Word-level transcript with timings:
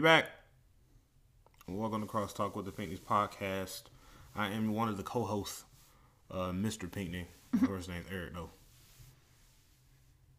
we 0.00 0.04
back. 0.04 0.30
Welcome 1.68 2.00
to 2.00 2.06
Cross 2.06 2.32
Talk 2.32 2.56
with 2.56 2.64
the 2.64 2.72
Pinkneys 2.72 3.00
podcast. 3.00 3.82
I 4.34 4.48
am 4.48 4.72
one 4.72 4.88
of 4.88 4.96
the 4.96 5.02
co-hosts, 5.02 5.64
uh, 6.30 6.52
Mr. 6.52 6.90
Pinkney. 6.90 7.26
First 7.66 7.90
name's 7.90 8.06
Eric 8.10 8.32
though. 8.32 8.48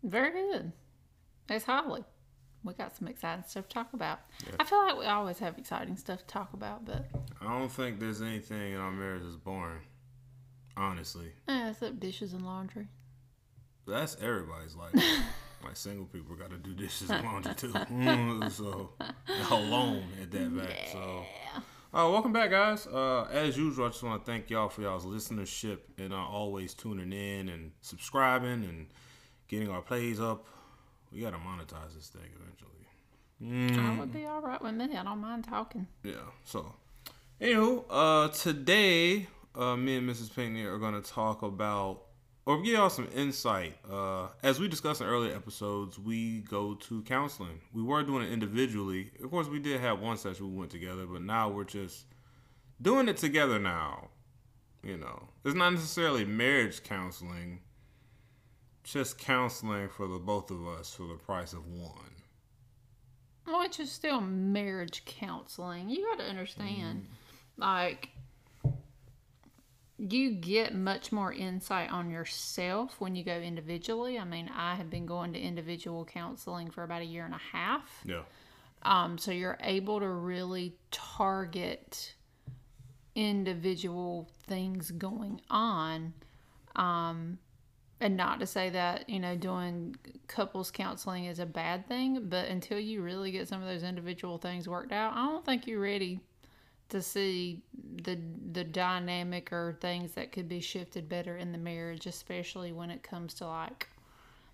Very 0.01 0.31
good. 0.31 0.71
It's 1.47 1.63
Holly. 1.63 2.03
We 2.63 2.73
got 2.73 2.97
some 2.97 3.07
exciting 3.07 3.43
stuff 3.47 3.67
to 3.67 3.73
talk 3.75 3.93
about. 3.93 4.21
I 4.59 4.63
feel 4.63 4.79
like 4.79 4.97
we 4.97 5.05
always 5.05 5.37
have 5.37 5.59
exciting 5.59 5.95
stuff 5.95 6.21
to 6.21 6.25
talk 6.25 6.53
about, 6.53 6.83
but 6.83 7.05
I 7.39 7.59
don't 7.59 7.71
think 7.71 7.99
there's 7.99 8.23
anything 8.23 8.73
in 8.73 8.79
our 8.79 8.91
marriage 8.91 9.21
that's 9.21 9.35
boring. 9.35 9.83
Honestly, 10.75 11.33
eh, 11.47 11.69
except 11.69 11.99
dishes 11.99 12.33
and 12.33 12.43
laundry. 12.43 12.87
that's 13.85 14.17
everybody's 14.19 14.75
life. 14.75 14.95
like 15.63 15.77
single 15.77 16.05
people 16.05 16.35
got 16.35 16.49
to 16.49 16.57
do 16.57 16.73
dishes 16.73 17.09
and 17.09 17.25
laundry 17.25 17.53
too. 17.55 17.71
so 18.49 18.89
alone 19.51 20.03
at 20.21 20.31
that 20.31 20.51
fact. 20.51 20.91
So. 20.91 21.23
Uh, 21.93 22.07
welcome 22.09 22.31
back, 22.31 22.49
guys. 22.49 22.87
Uh, 22.87 23.27
as 23.33 23.57
usual, 23.57 23.85
I 23.85 23.89
just 23.89 24.01
want 24.01 24.23
to 24.23 24.31
thank 24.31 24.49
y'all 24.49 24.69
for 24.69 24.81
y'all's 24.81 25.05
listenership 25.05 25.79
and 25.97 26.13
uh, 26.13 26.25
always 26.25 26.73
tuning 26.73 27.11
in 27.11 27.49
and 27.49 27.71
subscribing 27.81 28.63
and 28.63 28.87
getting 29.49 29.69
our 29.69 29.81
plays 29.81 30.17
up. 30.17 30.45
We 31.11 31.19
got 31.19 31.31
to 31.31 31.37
monetize 31.37 31.93
this 31.93 32.07
thing 32.07 32.29
eventually. 32.39 32.71
That 33.75 33.99
would 33.99 34.13
be 34.13 34.25
all 34.25 34.39
right 34.39 34.61
with 34.61 34.75
me. 34.75 34.95
I 34.95 35.03
don't 35.03 35.19
mind 35.19 35.43
talking. 35.43 35.87
Yeah. 36.03 36.13
So, 36.45 36.73
anywho, 37.41 37.83
uh, 37.89 38.29
today, 38.29 39.27
uh, 39.53 39.75
me 39.75 39.97
and 39.97 40.09
Mrs. 40.09 40.33
Pinkney 40.33 40.63
are 40.63 40.77
going 40.77 40.93
to 40.93 41.01
talk 41.01 41.41
about 41.41 42.03
or 42.45 42.61
give 42.61 42.73
y'all 42.73 42.89
some 42.89 43.07
insight. 43.15 43.77
Uh, 43.89 44.27
as 44.43 44.59
we 44.59 44.67
discussed 44.67 45.01
in 45.01 45.07
earlier 45.07 45.35
episodes, 45.35 45.99
we 45.99 46.39
go 46.41 46.73
to 46.75 47.01
counseling. 47.03 47.61
We 47.73 47.83
were 47.83 48.03
doing 48.03 48.23
it 48.23 48.31
individually. 48.31 49.11
Of 49.23 49.29
course, 49.29 49.47
we 49.47 49.59
did 49.59 49.79
have 49.81 49.99
one 49.99 50.17
session 50.17 50.51
we 50.51 50.57
went 50.57 50.71
together, 50.71 51.05
but 51.05 51.21
now 51.21 51.49
we're 51.49 51.63
just 51.63 52.05
doing 52.81 53.07
it 53.07 53.17
together 53.17 53.59
now. 53.59 54.09
You 54.83 54.97
know, 54.97 55.29
it's 55.45 55.55
not 55.55 55.71
necessarily 55.71 56.25
marriage 56.25 56.83
counseling, 56.83 57.59
just 58.83 59.19
counseling 59.19 59.89
for 59.89 60.07
the 60.07 60.17
both 60.17 60.49
of 60.49 60.67
us 60.67 60.91
for 60.93 61.05
the 61.05 61.13
price 61.13 61.53
of 61.53 61.67
one. 61.67 62.15
Which 63.45 63.79
is 63.79 63.91
still 63.91 64.21
marriage 64.21 65.03
counseling. 65.05 65.89
You 65.89 66.07
got 66.09 66.23
to 66.23 66.29
understand, 66.29 67.07
like, 67.57 68.09
you 70.09 70.31
get 70.31 70.73
much 70.73 71.11
more 71.11 71.31
insight 71.31 71.91
on 71.91 72.09
yourself 72.09 72.95
when 72.99 73.15
you 73.15 73.23
go 73.23 73.35
individually. 73.35 74.17
I 74.17 74.23
mean, 74.23 74.49
I 74.55 74.73
have 74.75 74.89
been 74.89 75.05
going 75.05 75.33
to 75.33 75.39
individual 75.39 76.05
counseling 76.05 76.71
for 76.71 76.83
about 76.83 77.03
a 77.03 77.05
year 77.05 77.23
and 77.23 77.35
a 77.35 77.57
half. 77.57 78.01
Yeah. 78.03 78.23
Um, 78.81 79.19
so 79.19 79.29
you're 79.29 79.59
able 79.61 79.99
to 79.99 80.07
really 80.07 80.75
target 80.89 82.15
individual 83.13 84.27
things 84.47 84.89
going 84.89 85.39
on. 85.51 86.13
Um, 86.75 87.37
and 87.99 88.17
not 88.17 88.39
to 88.39 88.47
say 88.47 88.71
that, 88.71 89.07
you 89.07 89.19
know, 89.19 89.35
doing 89.35 89.95
couples 90.27 90.71
counseling 90.71 91.25
is 91.25 91.37
a 91.37 91.45
bad 91.45 91.87
thing, 91.87 92.25
but 92.27 92.47
until 92.47 92.79
you 92.79 93.03
really 93.03 93.29
get 93.29 93.47
some 93.47 93.61
of 93.61 93.67
those 93.67 93.83
individual 93.83 94.39
things 94.39 94.67
worked 94.67 94.91
out, 94.91 95.13
I 95.13 95.27
don't 95.27 95.45
think 95.45 95.67
you're 95.67 95.79
ready 95.79 96.21
to 96.91 97.01
see 97.01 97.63
the 98.03 98.17
the 98.51 98.63
dynamic 98.63 99.51
or 99.51 99.77
things 99.81 100.13
that 100.13 100.31
could 100.31 100.47
be 100.47 100.59
shifted 100.59 101.09
better 101.09 101.35
in 101.37 101.51
the 101.51 101.57
marriage, 101.57 102.05
especially 102.05 102.71
when 102.71 102.89
it 102.89 103.03
comes 103.03 103.33
to 103.35 103.47
like 103.47 103.87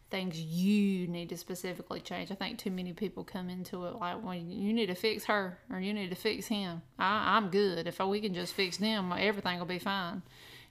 things 0.09 0.39
you 0.39 1.05
need 1.07 1.29
to 1.29 1.37
specifically 1.37 1.99
change. 1.99 2.31
I 2.31 2.35
think 2.35 2.57
too 2.57 2.71
many 2.71 2.93
people 2.93 3.25
come 3.25 3.49
into 3.49 3.85
it 3.85 3.95
like, 3.95 4.23
well, 4.23 4.35
you 4.35 4.71
need 4.71 4.85
to 4.85 4.95
fix 4.95 5.25
her 5.25 5.57
or 5.69 5.81
you 5.81 5.93
need 5.93 6.09
to 6.11 6.15
fix 6.15 6.47
him. 6.47 6.81
I, 6.97 7.35
I'm 7.35 7.49
good. 7.49 7.87
If 7.87 7.99
we 7.99 8.21
can 8.21 8.33
just 8.33 8.53
fix 8.53 8.77
them, 8.77 9.11
everything 9.11 9.59
will 9.59 9.65
be 9.65 9.79
fine. 9.79 10.21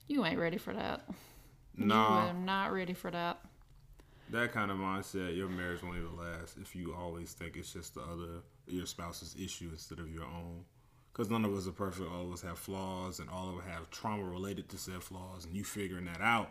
You 0.09 0.25
ain't 0.25 0.38
ready 0.38 0.56
for 0.56 0.72
that. 0.72 1.03
No, 1.76 1.94
are 1.97 2.32
not 2.32 2.72
ready 2.72 2.94
for 2.94 3.10
that. 3.10 3.41
that 4.31 4.53
kind 4.53 4.71
of 4.71 4.78
mindset, 4.78 5.37
your 5.37 5.49
marriage 5.49 5.82
won't 5.82 5.99
even 5.99 6.16
last 6.16 6.56
if 6.59 6.75
you 6.75 6.94
always 6.94 7.34
think 7.34 7.56
it's 7.56 7.72
just 7.72 7.94
the 7.94 8.00
other 8.00 8.41
your 8.66 8.87
spouse's 8.87 9.37
issue 9.38 9.69
instead 9.71 9.99
of 9.99 10.10
your 10.10 10.25
own. 10.25 10.65
Because 11.16 11.31
none 11.31 11.47
of 11.47 11.56
us 11.56 11.66
are 11.66 11.72
perfect. 11.72 12.10
All 12.12 12.27
of 12.27 12.32
us 12.34 12.43
have 12.43 12.59
flaws, 12.59 13.21
and 13.21 13.31
all 13.31 13.49
of 13.49 13.56
us 13.56 13.65
have 13.72 13.88
trauma 13.88 14.22
related 14.22 14.69
to 14.69 14.77
said 14.77 15.03
flaws. 15.03 15.47
And 15.47 15.56
you 15.56 15.65
figuring 15.65 16.04
that 16.04 16.21
out 16.21 16.50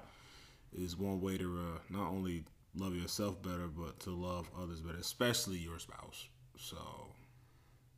is 0.75 0.97
one 0.97 1.21
way 1.21 1.37
to 1.37 1.59
uh, 1.59 1.79
not 1.91 2.09
only 2.09 2.45
love 2.75 2.95
yourself 2.95 3.39
better, 3.43 3.67
but 3.67 3.99
to 3.99 4.09
love 4.09 4.49
others 4.59 4.81
better, 4.81 4.97
especially 4.97 5.57
your 5.57 5.77
spouse. 5.77 6.29
So, 6.57 6.77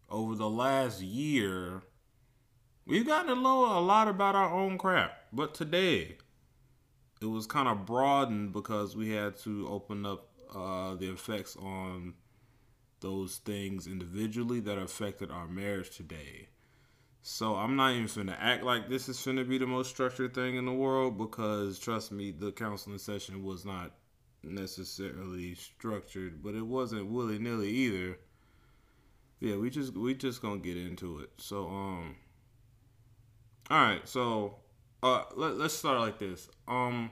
over 0.09 0.35
the 0.35 0.49
last 0.49 0.99
year, 1.01 1.83
we've 2.85 3.07
gotten 3.07 3.33
to 3.33 3.41
know 3.41 3.79
a 3.79 3.79
lot 3.79 4.09
about 4.09 4.35
our 4.35 4.53
own 4.53 4.77
crap. 4.77 5.13
But 5.31 5.53
today, 5.53 6.17
it 7.21 7.27
was 7.27 7.47
kind 7.47 7.69
of 7.69 7.85
broadened 7.85 8.51
because 8.51 8.93
we 8.93 9.11
had 9.11 9.37
to 9.37 9.69
open 9.69 10.05
up 10.05 10.27
uh, 10.53 10.95
the 10.95 11.13
effects 11.13 11.55
on 11.55 12.15
those 12.99 13.37
things 13.37 13.87
individually 13.87 14.59
that 14.59 14.77
affected 14.77 15.31
our 15.31 15.47
marriage 15.47 15.95
today. 15.95 16.49
So 17.29 17.57
I'm 17.57 17.75
not 17.75 17.91
even 17.91 18.05
finna 18.05 18.37
act 18.39 18.63
like 18.63 18.87
this 18.87 19.09
is 19.09 19.17
finna 19.17 19.47
be 19.47 19.57
the 19.57 19.67
most 19.67 19.89
structured 19.89 20.33
thing 20.33 20.55
in 20.55 20.65
the 20.65 20.71
world 20.71 21.17
because 21.17 21.77
trust 21.77 22.09
me, 22.09 22.31
the 22.31 22.53
counseling 22.53 22.99
session 22.99 23.43
was 23.43 23.65
not 23.65 23.91
necessarily 24.43 25.53
structured, 25.55 26.41
but 26.41 26.55
it 26.55 26.65
wasn't 26.65 27.11
willy 27.11 27.37
nilly 27.37 27.69
either. 27.69 28.17
Yeah, 29.41 29.57
we 29.57 29.69
just 29.69 29.93
we 29.97 30.15
just 30.15 30.41
gonna 30.41 30.59
get 30.59 30.77
into 30.77 31.19
it. 31.19 31.29
So 31.35 31.67
um, 31.67 32.15
all 33.69 33.81
right, 33.81 34.07
so 34.07 34.59
uh, 35.03 35.23
let, 35.35 35.57
let's 35.57 35.73
start 35.73 35.99
like 35.99 36.19
this. 36.19 36.47
Um, 36.65 37.09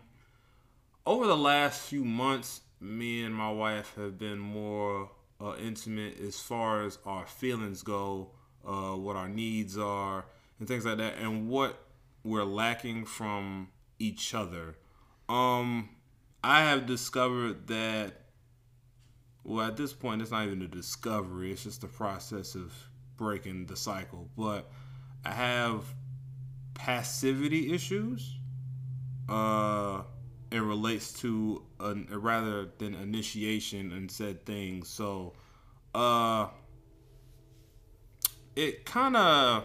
over 1.06 1.28
the 1.28 1.36
last 1.36 1.82
few 1.82 2.06
months, 2.06 2.62
me 2.80 3.22
and 3.22 3.36
my 3.36 3.52
wife 3.52 3.94
have 3.98 4.18
been 4.18 4.40
more 4.40 5.12
uh, 5.42 5.56
intimate 5.58 6.22
as 6.22 6.40
far 6.40 6.84
as 6.84 7.00
our 7.06 7.28
feelings 7.28 7.84
go, 7.84 8.32
uh, 8.66 8.96
what 8.96 9.16
our 9.16 9.30
needs 9.30 9.78
are, 9.78 10.26
and 10.60 10.68
things 10.68 10.86
like 10.86 10.98
that, 10.98 11.18
and 11.18 11.50
what 11.50 11.78
we're 12.24 12.44
lacking 12.44 13.06
from 13.06 13.70
each 14.00 14.34
other. 14.34 14.76
Um, 15.30 15.90
I 16.44 16.62
have 16.62 16.86
discovered 16.86 17.68
that. 17.68 18.22
Well, 19.44 19.68
at 19.68 19.78
this 19.78 19.94
point, 19.94 20.22
it's 20.22 20.32
not 20.32 20.46
even 20.46 20.62
a 20.62 20.68
discovery; 20.68 21.52
it's 21.52 21.64
just 21.64 21.82
the 21.82 21.88
process 21.88 22.56
of 22.56 22.74
breaking 23.18 23.68
the 23.68 23.76
cycle. 23.76 24.30
But 24.38 24.70
I 25.24 25.32
have 25.32 25.84
passivity 26.74 27.74
issues. 27.74 28.38
Uh, 29.28 30.04
it 30.52 30.60
relates 30.60 31.14
to 31.22 31.64
a, 31.80 31.96
rather 32.18 32.70
than 32.78 32.94
initiation 32.94 33.92
and 33.92 34.10
said 34.12 34.46
things. 34.46 34.88
So, 34.88 35.34
uh, 35.94 36.48
it 38.56 38.86
kind 38.86 39.16
of 39.16 39.64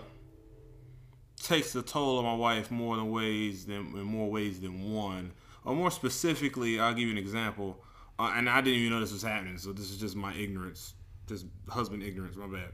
takes 1.43 1.73
the 1.73 1.83
toll 1.83 2.19
on 2.19 2.25
my 2.25 2.35
wife 2.35 2.71
more 2.71 2.97
than 2.97 3.11
ways 3.11 3.67
than 3.67 3.93
in 3.95 4.03
more 4.03 4.31
ways 4.31 4.61
than 4.61 4.93
one. 4.93 5.33
Or 5.65 5.75
more 5.75 5.91
specifically, 5.91 6.81
I'll 6.81 6.95
give 6.95 7.05
you 7.05 7.13
an 7.13 7.19
example. 7.19 7.83
Uh, 8.19 8.33
and 8.35 8.49
I 8.49 8.61
didn't 8.61 8.81
even 8.81 8.93
know 8.93 9.01
this 9.01 9.13
was 9.13 9.23
happening, 9.23 9.59
so 9.59 9.73
this 9.73 9.91
is 9.91 9.99
just 9.99 10.17
my 10.17 10.35
ignorance, 10.35 10.95
just 11.27 11.47
husband 11.69 12.03
ignorance. 12.03 12.37
My 12.37 12.47
bad. 12.47 12.71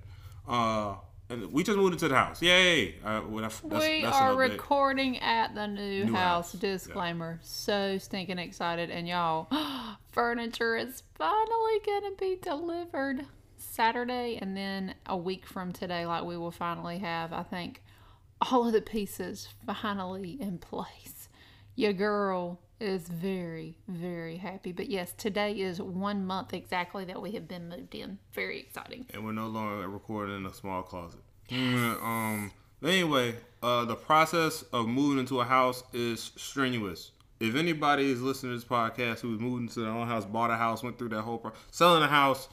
Uh, 0.46 0.96
and 1.28 1.52
we 1.52 1.64
just 1.64 1.76
moved 1.76 1.92
into 1.94 2.08
the 2.08 2.14
house. 2.14 2.40
Yay! 2.40 2.96
Uh, 3.04 3.22
well, 3.28 3.42
that's, 3.42 3.62
we 3.62 4.02
that's 4.02 4.16
are 4.16 4.36
recording 4.36 5.18
at 5.18 5.54
the 5.54 5.66
new, 5.66 6.04
New 6.04 6.12
house. 6.12 6.52
house, 6.52 6.54
yeah. 6.54 6.70
Disclaimer. 6.72 7.40
So 7.42 7.98
stinking 7.98 8.38
excited. 8.38 8.90
And 8.90 9.08
y'all, 9.08 9.48
furniture 10.12 10.76
is 10.76 11.02
finally 11.14 11.80
going 11.84 12.02
to 12.02 12.16
be 12.18 12.38
delivered 12.40 13.26
Saturday. 13.70 14.38
And 14.40 14.56
then 14.56 14.94
a 15.06 15.16
week 15.16 15.46
from 15.46 15.72
today, 15.72 16.06
like 16.06 16.24
we 16.24 16.36
will 16.36 16.50
finally 16.50 16.98
have, 16.98 17.32
I 17.32 17.42
think, 17.42 17.82
all 18.50 18.66
of 18.66 18.72
the 18.72 18.80
pieces 18.82 19.48
finally 19.66 20.36
in 20.40 20.58
place. 20.70 21.28
Your 21.74 21.92
girl 21.92 22.60
is 22.80 23.08
very, 23.08 23.76
very 23.88 24.36
happy. 24.36 24.72
But 24.72 24.88
yes, 24.90 25.12
today 25.16 25.52
is 25.52 25.80
one 25.80 26.26
month 26.26 26.52
exactly 26.54 27.04
that 27.06 27.20
we 27.20 27.32
have 27.32 27.48
been 27.48 27.68
moved 27.68 27.94
in. 27.94 28.18
Very 28.34 28.60
exciting. 28.60 29.06
and 29.12 29.24
we're 29.24 29.32
no 29.32 29.46
longer 29.46 29.88
recording 29.88 30.36
in 30.36 30.46
a 30.46 30.52
small 30.54 30.82
closet. 30.82 31.20
Mm, 31.50 32.02
um. 32.02 32.52
Anyway, 32.84 33.34
uh, 33.62 33.84
the 33.86 33.94
process 33.94 34.62
of 34.72 34.86
moving 34.86 35.18
into 35.18 35.40
a 35.40 35.44
house 35.44 35.82
is 35.94 36.32
strenuous. 36.36 37.12
If 37.40 37.54
anybody 37.54 38.10
is 38.10 38.20
listening 38.20 38.52
to 38.52 38.56
this 38.58 38.68
podcast 38.68 39.20
who's 39.20 39.40
moved 39.40 39.62
into 39.62 39.80
their 39.80 39.90
own 39.90 40.06
house, 40.06 40.24
bought 40.24 40.50
a 40.50 40.56
house, 40.56 40.82
went 40.82 40.98
through 40.98 41.10
that 41.10 41.22
whole 41.22 41.38
process, 41.38 41.58
selling 41.70 42.02
a 42.02 42.06
house, 42.06 42.48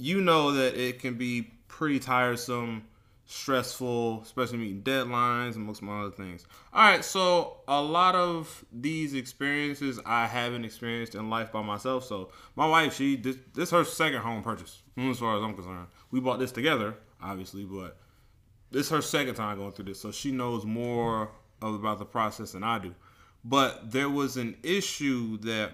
you 0.00 0.20
know 0.20 0.52
that 0.52 0.74
it 0.74 0.98
can 0.98 1.14
be 1.14 1.52
pretty 1.68 2.00
tiresome, 2.00 2.84
stressful, 3.26 4.22
especially 4.22 4.58
meeting 4.58 4.82
deadlines 4.82 5.54
and 5.54 5.64
most 5.64 5.82
of 5.82 5.88
my 5.88 6.00
other 6.00 6.10
things. 6.10 6.44
All 6.72 6.82
right, 6.82 7.04
so 7.04 7.58
a 7.68 7.80
lot 7.80 8.14
of 8.14 8.64
these 8.72 9.14
experiences 9.14 10.00
I 10.04 10.26
haven't 10.26 10.64
experienced 10.64 11.14
in 11.14 11.30
life 11.30 11.52
by 11.52 11.62
myself. 11.62 12.04
So 12.04 12.30
my 12.56 12.66
wife, 12.66 12.94
she 12.96 13.16
this, 13.16 13.36
this 13.54 13.68
is 13.68 13.70
her 13.70 13.84
second 13.84 14.20
home 14.20 14.42
purchase, 14.42 14.82
as 14.98 15.18
far 15.18 15.36
as 15.36 15.42
I'm 15.42 15.54
concerned. 15.54 15.86
We 16.10 16.20
bought 16.20 16.38
this 16.40 16.52
together. 16.52 16.96
obviously, 17.22 17.64
but 17.64 17.98
this 18.70 18.86
is 18.86 18.90
her 18.90 19.02
second 19.02 19.34
time 19.34 19.58
going 19.58 19.72
through 19.72 19.86
this, 19.86 20.00
so 20.00 20.10
she 20.10 20.32
knows 20.32 20.64
more 20.64 21.30
about 21.62 21.98
the 21.98 22.04
process 22.04 22.52
than 22.52 22.64
I 22.64 22.78
do. 22.78 22.94
But 23.44 23.90
there 23.90 24.10
was 24.10 24.36
an 24.36 24.56
issue 24.62 25.38
that 25.38 25.72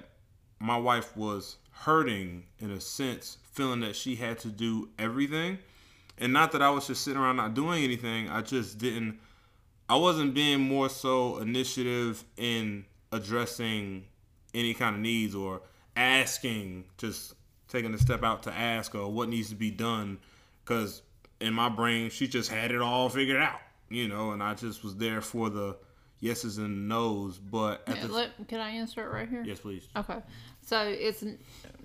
my 0.58 0.76
wife 0.76 1.16
was 1.16 1.56
hurting 1.80 2.44
in 2.58 2.70
a 2.70 2.80
sense, 2.80 3.38
feeling 3.52 3.80
that 3.80 3.96
she 3.96 4.16
had 4.16 4.38
to 4.40 4.48
do 4.48 4.88
everything. 4.98 5.58
And 6.18 6.32
not 6.32 6.52
that 6.52 6.62
I 6.62 6.70
was 6.70 6.86
just 6.86 7.04
sitting 7.04 7.20
around 7.20 7.36
not 7.36 7.54
doing 7.54 7.84
anything. 7.84 8.28
I 8.28 8.40
just 8.40 8.78
didn't 8.78 9.18
I 9.88 9.96
wasn't 9.96 10.34
being 10.34 10.60
more 10.60 10.88
so 10.88 11.38
initiative 11.38 12.24
in 12.36 12.84
addressing 13.12 14.04
any 14.52 14.74
kind 14.74 14.96
of 14.96 15.00
needs 15.00 15.34
or 15.34 15.62
asking, 15.94 16.84
just 16.98 17.34
taking 17.68 17.94
a 17.94 17.98
step 17.98 18.24
out 18.24 18.42
to 18.44 18.52
ask 18.52 18.94
or 18.96 19.10
what 19.12 19.28
needs 19.28 19.48
to 19.50 19.54
be 19.54 19.70
done. 19.70 20.18
Because 20.64 21.02
in 21.40 21.54
my 21.54 21.68
brain, 21.68 22.10
she 22.10 22.26
just 22.26 22.50
had 22.50 22.72
it 22.72 22.80
all 22.80 23.08
figured 23.08 23.40
out, 23.40 23.60
you 23.88 24.08
know, 24.08 24.32
and 24.32 24.42
I 24.42 24.54
just 24.54 24.82
was 24.82 24.96
there 24.96 25.20
for 25.20 25.50
the 25.50 25.76
yeses 26.20 26.58
and 26.58 26.88
nos. 26.88 27.38
But 27.38 27.82
at 27.86 27.96
yeah, 27.96 28.06
the, 28.06 28.12
let, 28.12 28.48
can 28.48 28.60
I 28.60 28.70
answer 28.70 29.02
it 29.02 29.12
right 29.12 29.28
here? 29.28 29.42
Yes, 29.44 29.60
please. 29.60 29.88
Okay, 29.96 30.18
so 30.62 30.82
it's. 30.82 31.24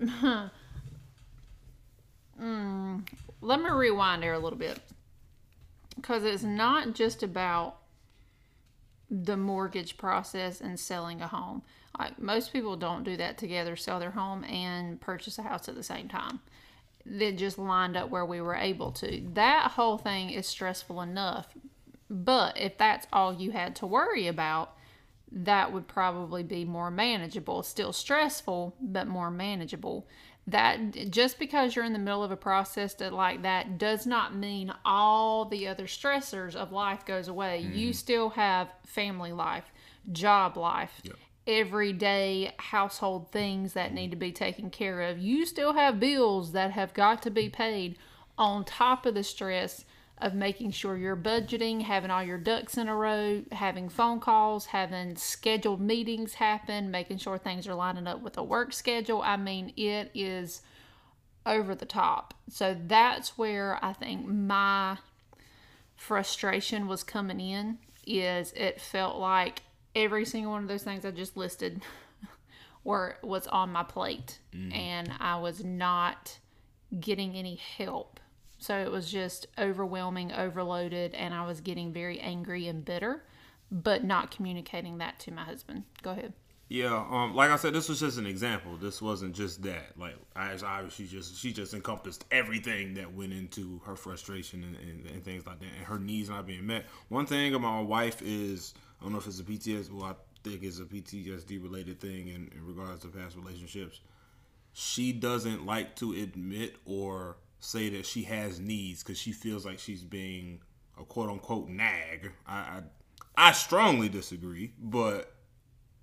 mm, 2.40 3.02
let 3.40 3.60
me 3.60 3.70
rewind 3.70 4.22
there 4.22 4.34
a 4.34 4.38
little 4.38 4.58
bit 4.58 4.78
because 5.96 6.24
it's 6.24 6.42
not 6.42 6.94
just 6.94 7.22
about 7.22 7.76
the 9.10 9.36
mortgage 9.36 9.98
process 9.98 10.60
and 10.60 10.80
selling 10.80 11.20
a 11.20 11.26
home. 11.26 11.62
Like 11.98 12.18
most 12.18 12.52
people 12.52 12.76
don't 12.76 13.04
do 13.04 13.16
that 13.18 13.36
together, 13.36 13.76
sell 13.76 14.00
their 14.00 14.10
home 14.10 14.44
and 14.44 15.00
purchase 15.00 15.38
a 15.38 15.42
house 15.42 15.68
at 15.68 15.74
the 15.74 15.82
same 15.82 16.08
time. 16.08 16.40
They 17.04 17.32
just 17.32 17.58
lined 17.58 17.96
up 17.96 18.08
where 18.08 18.24
we 18.24 18.40
were 18.40 18.54
able 18.54 18.92
to. 18.92 19.22
That 19.34 19.72
whole 19.72 19.98
thing 19.98 20.30
is 20.30 20.46
stressful 20.46 21.02
enough. 21.02 21.48
But 22.12 22.60
if 22.60 22.76
that's 22.76 23.06
all 23.10 23.32
you 23.32 23.52
had 23.52 23.74
to 23.76 23.86
worry 23.86 24.28
about, 24.28 24.76
that 25.32 25.72
would 25.72 25.88
probably 25.88 26.42
be 26.42 26.66
more 26.66 26.90
manageable. 26.90 27.62
Still 27.62 27.92
stressful, 27.92 28.76
but 28.80 29.08
more 29.08 29.30
manageable 29.30 30.06
that 30.46 31.10
just 31.10 31.38
because 31.38 31.74
you're 31.74 31.84
in 31.84 31.92
the 31.92 31.98
middle 31.98 32.22
of 32.22 32.32
a 32.32 32.36
process 32.36 32.94
that 32.94 33.12
like 33.12 33.42
that 33.42 33.78
does 33.78 34.06
not 34.06 34.34
mean 34.34 34.72
all 34.84 35.44
the 35.44 35.68
other 35.68 35.86
stressors 35.86 36.54
of 36.54 36.72
life 36.72 37.06
goes 37.06 37.28
away. 37.28 37.64
Mm. 37.64 37.76
You 37.76 37.92
still 37.92 38.30
have 38.30 38.68
family 38.84 39.32
life, 39.32 39.72
job 40.10 40.56
life, 40.56 41.00
yep. 41.04 41.14
everyday 41.46 42.52
household 42.58 43.30
things 43.30 43.72
that 43.74 43.94
need 43.94 44.10
to 44.10 44.16
be 44.16 44.32
taken 44.32 44.68
care 44.68 45.00
of. 45.02 45.18
You 45.18 45.46
still 45.46 45.74
have 45.74 46.00
bills 46.00 46.52
that 46.52 46.72
have 46.72 46.92
got 46.92 47.22
to 47.22 47.30
be 47.30 47.48
paid 47.48 47.96
on 48.36 48.64
top 48.64 49.06
of 49.06 49.14
the 49.14 49.22
stress 49.22 49.84
of 50.22 50.34
making 50.34 50.70
sure 50.70 50.96
you're 50.96 51.16
budgeting, 51.16 51.82
having 51.82 52.10
all 52.10 52.22
your 52.22 52.38
ducks 52.38 52.78
in 52.78 52.88
a 52.88 52.94
row, 52.94 53.42
having 53.52 53.88
phone 53.88 54.20
calls, 54.20 54.66
having 54.66 55.16
scheduled 55.16 55.80
meetings 55.80 56.34
happen, 56.34 56.90
making 56.90 57.18
sure 57.18 57.38
things 57.38 57.66
are 57.66 57.74
lining 57.74 58.06
up 58.06 58.22
with 58.22 58.38
a 58.38 58.42
work 58.42 58.72
schedule. 58.72 59.20
I 59.22 59.36
mean, 59.36 59.72
it 59.76 60.10
is 60.14 60.62
over 61.44 61.74
the 61.74 61.86
top. 61.86 62.34
So 62.48 62.76
that's 62.86 63.36
where 63.36 63.78
I 63.82 63.92
think 63.92 64.26
my 64.26 64.98
frustration 65.96 66.86
was 66.86 67.04
coming 67.04 67.40
in 67.40 67.78
is 68.06 68.52
it 68.52 68.80
felt 68.80 69.18
like 69.18 69.62
every 69.94 70.24
single 70.24 70.52
one 70.52 70.62
of 70.62 70.68
those 70.68 70.82
things 70.82 71.04
I 71.04 71.10
just 71.10 71.36
listed 71.36 71.82
were 72.84 73.16
was 73.22 73.46
on 73.46 73.70
my 73.70 73.84
plate 73.84 74.38
mm. 74.54 74.74
and 74.74 75.12
I 75.20 75.38
was 75.38 75.62
not 75.62 76.38
getting 76.98 77.34
any 77.36 77.54
help 77.54 78.18
so 78.62 78.78
it 78.78 78.92
was 78.92 79.10
just 79.10 79.48
overwhelming, 79.58 80.32
overloaded, 80.32 81.14
and 81.14 81.34
I 81.34 81.44
was 81.44 81.60
getting 81.60 81.92
very 81.92 82.20
angry 82.20 82.68
and 82.68 82.84
bitter, 82.84 83.24
but 83.72 84.04
not 84.04 84.30
communicating 84.30 84.98
that 84.98 85.18
to 85.20 85.32
my 85.32 85.42
husband. 85.42 85.82
Go 86.02 86.10
ahead. 86.10 86.32
Yeah, 86.68 87.04
um, 87.10 87.34
like 87.34 87.50
I 87.50 87.56
said, 87.56 87.74
this 87.74 87.88
was 87.88 87.98
just 87.98 88.18
an 88.18 88.26
example. 88.26 88.76
This 88.76 89.02
wasn't 89.02 89.34
just 89.34 89.62
that. 89.64 89.98
Like, 89.98 90.14
as 90.36 90.62
obviously 90.62 91.06
just 91.06 91.36
she 91.36 91.52
just 91.52 91.74
encompassed 91.74 92.24
everything 92.30 92.94
that 92.94 93.12
went 93.12 93.32
into 93.32 93.80
her 93.84 93.96
frustration 93.96 94.62
and, 94.62 94.76
and, 94.76 95.06
and, 95.10 95.24
things 95.24 95.44
like 95.44 95.58
that, 95.58 95.68
and 95.76 95.84
her 95.84 95.98
needs 95.98 96.30
not 96.30 96.46
being 96.46 96.64
met. 96.64 96.86
One 97.08 97.26
thing 97.26 97.54
about 97.54 97.72
my 97.72 97.80
wife 97.82 98.22
is 98.22 98.74
I 99.00 99.04
don't 99.04 99.12
know 99.12 99.18
if 99.18 99.26
it's 99.26 99.40
a 99.40 99.42
PTSD. 99.42 99.90
Well, 99.90 100.04
I 100.04 100.14
think 100.48 100.62
it's 100.62 100.78
a 100.78 100.84
PTSD 100.84 101.60
related 101.60 102.00
thing 102.00 102.28
in, 102.28 102.48
in 102.54 102.64
regards 102.64 103.02
to 103.02 103.08
past 103.08 103.36
relationships. 103.36 104.00
She 104.72 105.12
doesn't 105.12 105.66
like 105.66 105.96
to 105.96 106.12
admit 106.12 106.76
or 106.86 107.36
say 107.64 107.88
that 107.90 108.04
she 108.04 108.24
has 108.24 108.58
needs 108.58 109.02
because 109.02 109.18
she 109.18 109.32
feels 109.32 109.64
like 109.64 109.78
she's 109.78 110.02
being 110.02 110.60
a 111.00 111.04
quote 111.04 111.30
unquote 111.30 111.68
nag. 111.68 112.32
I, 112.46 112.54
I, 112.56 112.82
I 113.36 113.52
strongly 113.52 114.08
disagree, 114.08 114.72
but 114.78 115.32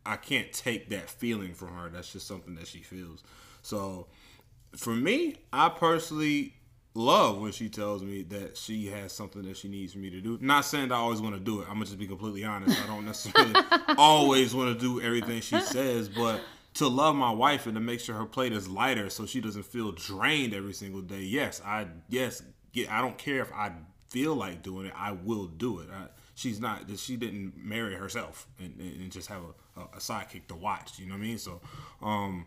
I 0.06 0.16
can't 0.16 0.52
take 0.54 0.90
that 0.90 1.10
feeling 1.10 1.54
from 1.54 1.76
her. 1.76 1.90
That's 1.90 2.12
just 2.12 2.28
something 2.28 2.56
that 2.56 2.68
she 2.68 2.80
feels. 2.80 3.24
So 3.62 4.08
for 4.76 4.92
me, 4.96 5.36
I 5.52 5.70
personally 5.70 6.56
love 6.94 7.40
when 7.40 7.52
she 7.52 7.70
tells 7.70 8.04
me 8.04 8.24
that 8.24 8.58
she 8.58 8.88
has 8.88 9.12
something 9.12 9.44
that 9.44 9.58
she 9.58 9.68
needs 9.68 9.94
for 9.94 10.00
me 10.00 10.10
to 10.12 10.22
do. 10.22 10.38
Not 10.42 10.64
saying 10.64 10.90
that 10.90 10.96
I 10.96 11.00
always 11.00 11.22
want 11.22 11.36
to 11.36 11.42
do 11.42 11.60
it. 11.62 11.68
I'm 11.68 11.74
gonna 11.76 11.86
just 11.86 12.00
be 12.00 12.08
completely 12.08 12.46
honest. 12.46 12.82
I 12.82 12.88
don't 12.88 13.06
necessarily 13.06 13.54
always 13.98 14.56
want 14.56 14.80
to 14.80 14.80
do 14.80 15.02
everything 15.02 15.42
she 15.42 15.60
says, 15.60 16.08
but 16.08 16.40
to 16.80 16.88
love 16.88 17.14
my 17.14 17.30
wife 17.30 17.66
and 17.66 17.76
to 17.76 17.81
make 17.81 18.00
sure 18.00 18.16
her 18.16 18.26
plate 18.26 18.54
is 18.54 18.70
lighter 18.70 19.10
so 19.10 19.26
she 19.26 19.42
doesn't 19.42 19.66
feel 19.66 19.92
drained 19.92 20.54
every 20.54 20.72
single 20.72 21.02
day. 21.02 21.20
Yes, 21.20 21.62
I 21.66 21.88
yes, 22.08 22.42
get, 22.72 22.90
I 22.90 23.02
don't 23.02 23.18
care 23.18 23.42
if 23.42 23.52
I 23.52 23.74
feel 24.08 24.34
like 24.34 24.64
doing 24.64 24.86
it. 24.88 24.94
I 24.96 25.12
will 25.12 25.48
do 25.48 25.80
it. 25.80 25.90
I, 25.92 26.08
she's 26.36 26.62
not 26.62 26.84
she 26.98 27.18
didn't 27.18 27.54
marry 27.58 27.96
herself 27.96 28.48
and, 28.60 28.80
and 28.80 29.12
just 29.12 29.28
have 29.28 29.42
a, 29.76 29.81
a, 29.81 29.98
sidekick 29.98 30.48
to 30.48 30.56
watch. 30.56 31.00
You 31.00 31.08
know 31.08 31.16
what 31.16 31.20
I 31.20 31.24
mean? 31.24 31.38
So, 31.38 31.60
um, 32.02 32.46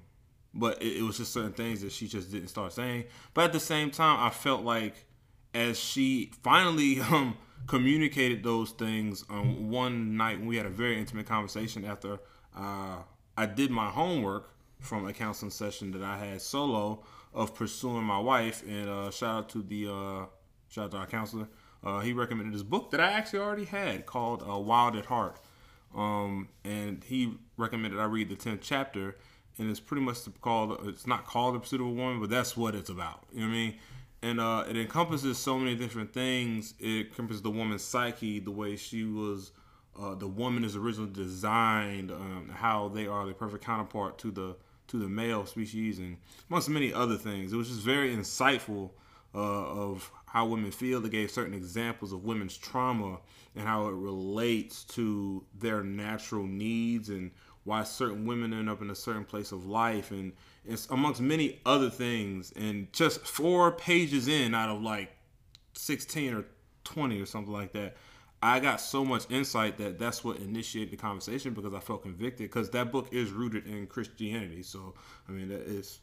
but 0.54 0.80
it, 0.82 0.96
it 0.96 1.02
was 1.02 1.18
just 1.18 1.34
certain 1.34 1.52
things 1.52 1.82
that 1.82 1.92
she 1.92 2.08
just 2.08 2.32
didn't 2.32 2.48
start 2.48 2.72
saying. 2.72 3.04
But 3.34 3.44
at 3.44 3.52
the 3.52 3.60
same 3.60 3.90
time, 3.90 4.18
I 4.18 4.30
felt 4.30 4.62
like 4.62 4.94
as 5.52 5.78
she 5.78 6.32
finally 6.42 7.00
um 7.10 7.36
communicated 7.66 8.42
those 8.42 8.70
things 8.70 9.26
um 9.28 9.70
one 9.70 10.16
night 10.16 10.38
when 10.38 10.48
we 10.48 10.56
had 10.56 10.64
a 10.64 10.70
very 10.70 10.98
intimate 10.98 11.26
conversation 11.26 11.84
after 11.84 12.18
uh 12.56 12.96
I 13.36 13.46
did 13.46 13.70
my 13.70 13.88
homework 13.88 14.50
from 14.80 15.06
a 15.06 15.12
counseling 15.12 15.50
session 15.50 15.92
that 15.92 16.02
I 16.02 16.18
had 16.18 16.42
solo 16.42 17.04
of 17.32 17.54
pursuing 17.54 18.04
my 18.04 18.18
wife. 18.18 18.62
And 18.66 18.88
uh, 18.88 19.10
shout 19.10 19.36
out 19.36 19.48
to 19.50 19.62
the 19.62 19.88
uh, 19.88 20.26
shout 20.68 20.86
out 20.86 20.90
to 20.92 20.96
our 20.98 21.06
counselor. 21.06 21.48
Uh, 21.84 22.00
he 22.00 22.12
recommended 22.12 22.54
this 22.54 22.62
book 22.62 22.90
that 22.90 23.00
I 23.00 23.12
actually 23.12 23.40
already 23.40 23.64
had 23.64 24.06
called 24.06 24.44
uh, 24.48 24.58
Wild 24.58 24.96
at 24.96 25.06
Heart. 25.06 25.40
Um, 25.94 26.48
and 26.64 27.02
he 27.04 27.34
recommended 27.56 27.98
I 28.00 28.04
read 28.04 28.28
the 28.28 28.36
tenth 28.36 28.60
chapter, 28.62 29.16
and 29.58 29.70
it's 29.70 29.80
pretty 29.80 30.02
much 30.02 30.18
called. 30.40 30.78
It's 30.84 31.06
not 31.06 31.26
called 31.26 31.54
the 31.54 31.60
pursuit 31.60 31.80
of 31.80 31.86
a 31.86 31.90
woman, 31.90 32.20
but 32.20 32.30
that's 32.30 32.56
what 32.56 32.74
it's 32.74 32.90
about. 32.90 33.24
You 33.32 33.40
know 33.40 33.46
what 33.46 33.52
I 33.52 33.56
mean? 33.56 33.74
And 34.24 34.40
uh, 34.40 34.64
it 34.68 34.76
encompasses 34.76 35.36
so 35.36 35.58
many 35.58 35.74
different 35.74 36.12
things. 36.12 36.74
It 36.78 37.08
encompasses 37.08 37.42
the 37.42 37.50
woman's 37.50 37.82
psyche, 37.82 38.38
the 38.38 38.52
way 38.52 38.76
she 38.76 39.04
was 39.04 39.50
uh, 40.00 40.14
the 40.14 40.26
woman 40.26 40.64
is 40.64 40.76
originally 40.76 41.12
designed, 41.12 42.10
um, 42.10 42.50
how 42.54 42.88
they 42.88 43.06
are 43.06 43.26
the 43.26 43.34
perfect 43.34 43.64
counterpart 43.64 44.18
to 44.18 44.30
the 44.30 44.56
to 44.88 44.98
the 44.98 45.08
male 45.08 45.46
species, 45.46 45.98
and 45.98 46.16
amongst 46.50 46.68
many 46.68 46.92
other 46.92 47.16
things. 47.16 47.52
It 47.52 47.56
was 47.56 47.68
just 47.68 47.80
very 47.80 48.14
insightful 48.14 48.90
uh, 49.34 49.38
of 49.38 50.10
how 50.26 50.46
women 50.46 50.70
feel. 50.70 51.00
They 51.00 51.08
gave 51.08 51.30
certain 51.30 51.54
examples 51.54 52.12
of 52.12 52.24
women's 52.24 52.56
trauma 52.56 53.18
and 53.54 53.66
how 53.66 53.86
it 53.86 53.92
relates 53.92 54.84
to 54.84 55.44
their 55.58 55.82
natural 55.82 56.46
needs 56.46 57.08
and 57.08 57.30
why 57.64 57.84
certain 57.84 58.26
women 58.26 58.52
end 58.52 58.68
up 58.68 58.82
in 58.82 58.90
a 58.90 58.94
certain 58.94 59.24
place 59.24 59.52
of 59.52 59.66
life 59.66 60.10
and 60.10 60.32
it's 60.64 60.86
amongst 60.90 61.20
many 61.20 61.60
other 61.64 61.90
things 61.90 62.52
and 62.56 62.92
just 62.92 63.20
four 63.20 63.70
pages 63.72 64.26
in 64.26 64.54
out 64.54 64.68
of 64.68 64.82
like 64.82 65.12
16 65.74 66.34
or 66.34 66.44
20 66.84 67.20
or 67.20 67.26
something 67.26 67.52
like 67.52 67.72
that 67.72 67.96
I 68.42 68.58
got 68.58 68.80
so 68.80 69.04
much 69.04 69.30
insight 69.30 69.78
that 69.78 70.00
that's 70.00 70.24
what 70.24 70.38
initiated 70.38 70.92
the 70.92 70.96
conversation 70.96 71.54
because 71.54 71.72
I 71.72 71.78
felt 71.78 72.02
convicted 72.02 72.50
because 72.50 72.70
that 72.70 72.90
book 72.90 73.08
is 73.12 73.30
rooted 73.30 73.66
in 73.68 73.86
Christianity. 73.86 74.64
So 74.64 74.94
I 75.28 75.32
mean 75.32 75.48
that 75.48 75.62
is 75.62 76.00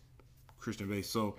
Christian 0.58 0.88
based. 0.88 1.12
So 1.12 1.36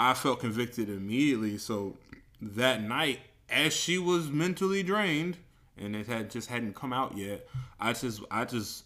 I 0.00 0.14
felt 0.14 0.40
convicted 0.40 0.88
immediately. 0.88 1.58
So 1.58 1.96
that 2.42 2.82
night, 2.82 3.20
as 3.48 3.72
she 3.72 3.98
was 3.98 4.28
mentally 4.30 4.82
drained 4.82 5.36
and 5.78 5.94
it 5.94 6.08
had 6.08 6.30
just 6.30 6.48
hadn't 6.48 6.74
come 6.74 6.92
out 6.92 7.16
yet, 7.16 7.46
I 7.78 7.92
just 7.92 8.22
I 8.32 8.44
just 8.46 8.84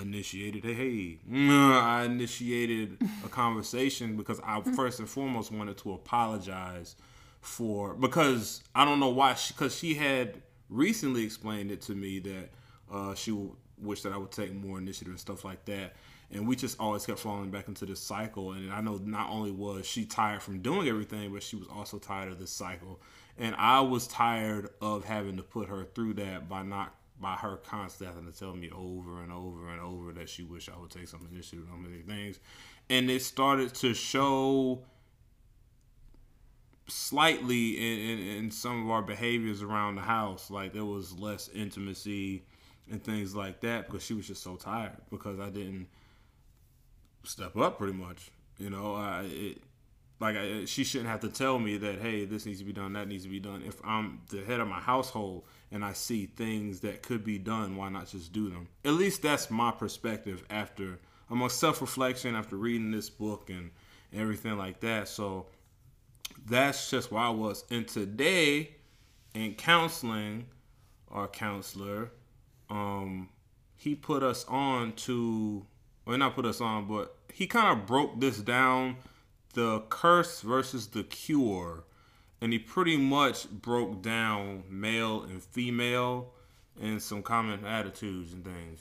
initiated 0.00 0.64
a 0.64 0.72
hey 0.72 1.18
I 1.32 2.04
initiated 2.04 2.98
a 3.24 3.28
conversation 3.28 4.16
because 4.16 4.40
I 4.42 4.62
first 4.74 4.98
and 4.98 5.08
foremost 5.08 5.52
wanted 5.52 5.76
to 5.78 5.92
apologize 5.92 6.96
for 7.42 7.94
because 7.94 8.62
I 8.74 8.86
don't 8.86 8.98
know 8.98 9.10
why 9.10 9.36
because 9.48 9.76
she, 9.76 9.92
she 9.92 10.00
had 10.00 10.40
recently 10.68 11.24
explained 11.24 11.70
it 11.70 11.80
to 11.82 11.94
me 11.94 12.18
that 12.20 12.50
uh, 12.92 13.14
she 13.14 13.36
wished 13.78 14.04
that 14.04 14.12
I 14.12 14.16
would 14.16 14.32
take 14.32 14.54
more 14.54 14.78
initiative 14.78 15.08
and 15.08 15.20
stuff 15.20 15.44
like 15.44 15.64
that. 15.66 15.94
and 16.30 16.48
we 16.48 16.56
just 16.56 16.78
always 16.80 17.06
kept 17.06 17.18
falling 17.20 17.50
back 17.50 17.68
into 17.68 17.86
this 17.86 18.00
cycle. 18.00 18.52
And 18.52 18.72
I 18.72 18.80
know 18.80 18.96
not 18.96 19.30
only 19.30 19.50
was 19.50 19.86
she 19.86 20.04
tired 20.04 20.42
from 20.42 20.60
doing 20.60 20.88
everything, 20.88 21.32
but 21.32 21.42
she 21.42 21.56
was 21.56 21.68
also 21.68 21.98
tired 21.98 22.32
of 22.32 22.38
this 22.38 22.50
cycle. 22.50 23.00
And 23.38 23.54
I 23.56 23.80
was 23.80 24.06
tired 24.06 24.70
of 24.80 25.04
having 25.04 25.36
to 25.36 25.42
put 25.42 25.68
her 25.68 25.84
through 25.84 26.14
that 26.14 26.48
by 26.48 26.62
not 26.62 26.94
by 27.20 27.34
her 27.34 27.56
constantly 27.58 28.12
having 28.12 28.30
to 28.30 28.36
tell 28.36 28.54
me 28.54 28.70
over 28.70 29.22
and 29.22 29.32
over 29.32 29.70
and 29.70 29.80
over 29.80 30.12
that 30.12 30.28
she 30.28 30.42
wished 30.42 30.68
I 30.68 30.78
would 30.78 30.90
take 30.90 31.08
some 31.08 31.26
initiative 31.30 31.66
on 31.72 31.82
many 31.82 32.02
things. 32.02 32.40
And 32.90 33.08
it 33.10 33.22
started 33.22 33.74
to 33.76 33.94
show 33.94 34.82
slightly 36.86 37.70
in, 37.78 38.18
in, 38.18 38.26
in, 38.36 38.50
some 38.50 38.84
of 38.84 38.90
our 38.90 39.02
behaviors 39.02 39.62
around 39.62 39.96
the 39.96 40.02
house. 40.02 40.50
Like 40.50 40.72
there 40.72 40.84
was 40.84 41.18
less 41.18 41.48
intimacy 41.48 42.44
and 42.90 43.02
things 43.02 43.34
like 43.34 43.60
that 43.60 43.86
because 43.86 44.04
she 44.04 44.14
was 44.14 44.26
just 44.26 44.42
so 44.42 44.56
tired 44.56 44.96
because 45.10 45.40
I 45.40 45.50
didn't 45.50 45.88
step 47.24 47.56
up 47.56 47.78
pretty 47.78 47.94
much. 47.94 48.30
You 48.58 48.70
know, 48.70 48.94
I, 48.94 49.22
it, 49.24 49.62
like 50.20 50.36
I, 50.36 50.64
she 50.66 50.84
shouldn't 50.84 51.10
have 51.10 51.20
to 51.20 51.28
tell 51.28 51.58
me 51.58 51.78
that 51.78 52.00
hey, 52.00 52.24
this 52.24 52.46
needs 52.46 52.60
to 52.60 52.64
be 52.64 52.72
done, 52.72 52.92
that 52.92 53.08
needs 53.08 53.24
to 53.24 53.30
be 53.30 53.40
done. 53.40 53.62
If 53.66 53.80
I'm 53.84 54.20
the 54.30 54.44
head 54.44 54.60
of 54.60 54.68
my 54.68 54.80
household 54.80 55.44
and 55.72 55.84
I 55.84 55.92
see 55.92 56.26
things 56.26 56.80
that 56.80 57.02
could 57.02 57.24
be 57.24 57.38
done, 57.38 57.76
why 57.76 57.88
not 57.88 58.08
just 58.08 58.32
do 58.32 58.50
them? 58.50 58.68
At 58.84 58.92
least 58.92 59.22
that's 59.22 59.50
my 59.50 59.70
perspective 59.70 60.44
after 60.50 60.98
I'm 61.30 61.48
self 61.48 61.80
reflection 61.80 62.34
after 62.34 62.56
reading 62.56 62.90
this 62.90 63.10
book 63.10 63.50
and 63.50 63.70
everything 64.12 64.56
like 64.56 64.80
that. 64.80 65.08
So 65.08 65.46
that's 66.46 66.90
just 66.90 67.10
where 67.10 67.22
I 67.22 67.30
was. 67.30 67.64
And 67.70 67.86
today 67.86 68.76
in 69.34 69.54
counseling, 69.54 70.46
our 71.10 71.28
counselor, 71.28 72.10
um, 72.70 73.28
he 73.76 73.94
put 73.94 74.22
us 74.22 74.44
on 74.48 74.92
to 74.92 75.66
well 76.06 76.18
not 76.18 76.34
put 76.34 76.44
us 76.44 76.60
on, 76.60 76.86
but 76.86 77.16
he 77.32 77.46
kind 77.46 77.78
of 77.78 77.86
broke 77.86 78.20
this 78.20 78.38
down 78.38 78.96
the 79.54 79.80
curse 79.88 80.40
versus 80.40 80.88
the 80.88 81.04
cure. 81.04 81.84
And 82.40 82.52
he 82.52 82.58
pretty 82.58 82.96
much 82.96 83.48
broke 83.48 84.02
down 84.02 84.64
male 84.68 85.22
and 85.22 85.42
female 85.42 86.32
and 86.80 87.00
some 87.00 87.22
common 87.22 87.64
attitudes 87.64 88.32
and 88.32 88.44
things. 88.44 88.80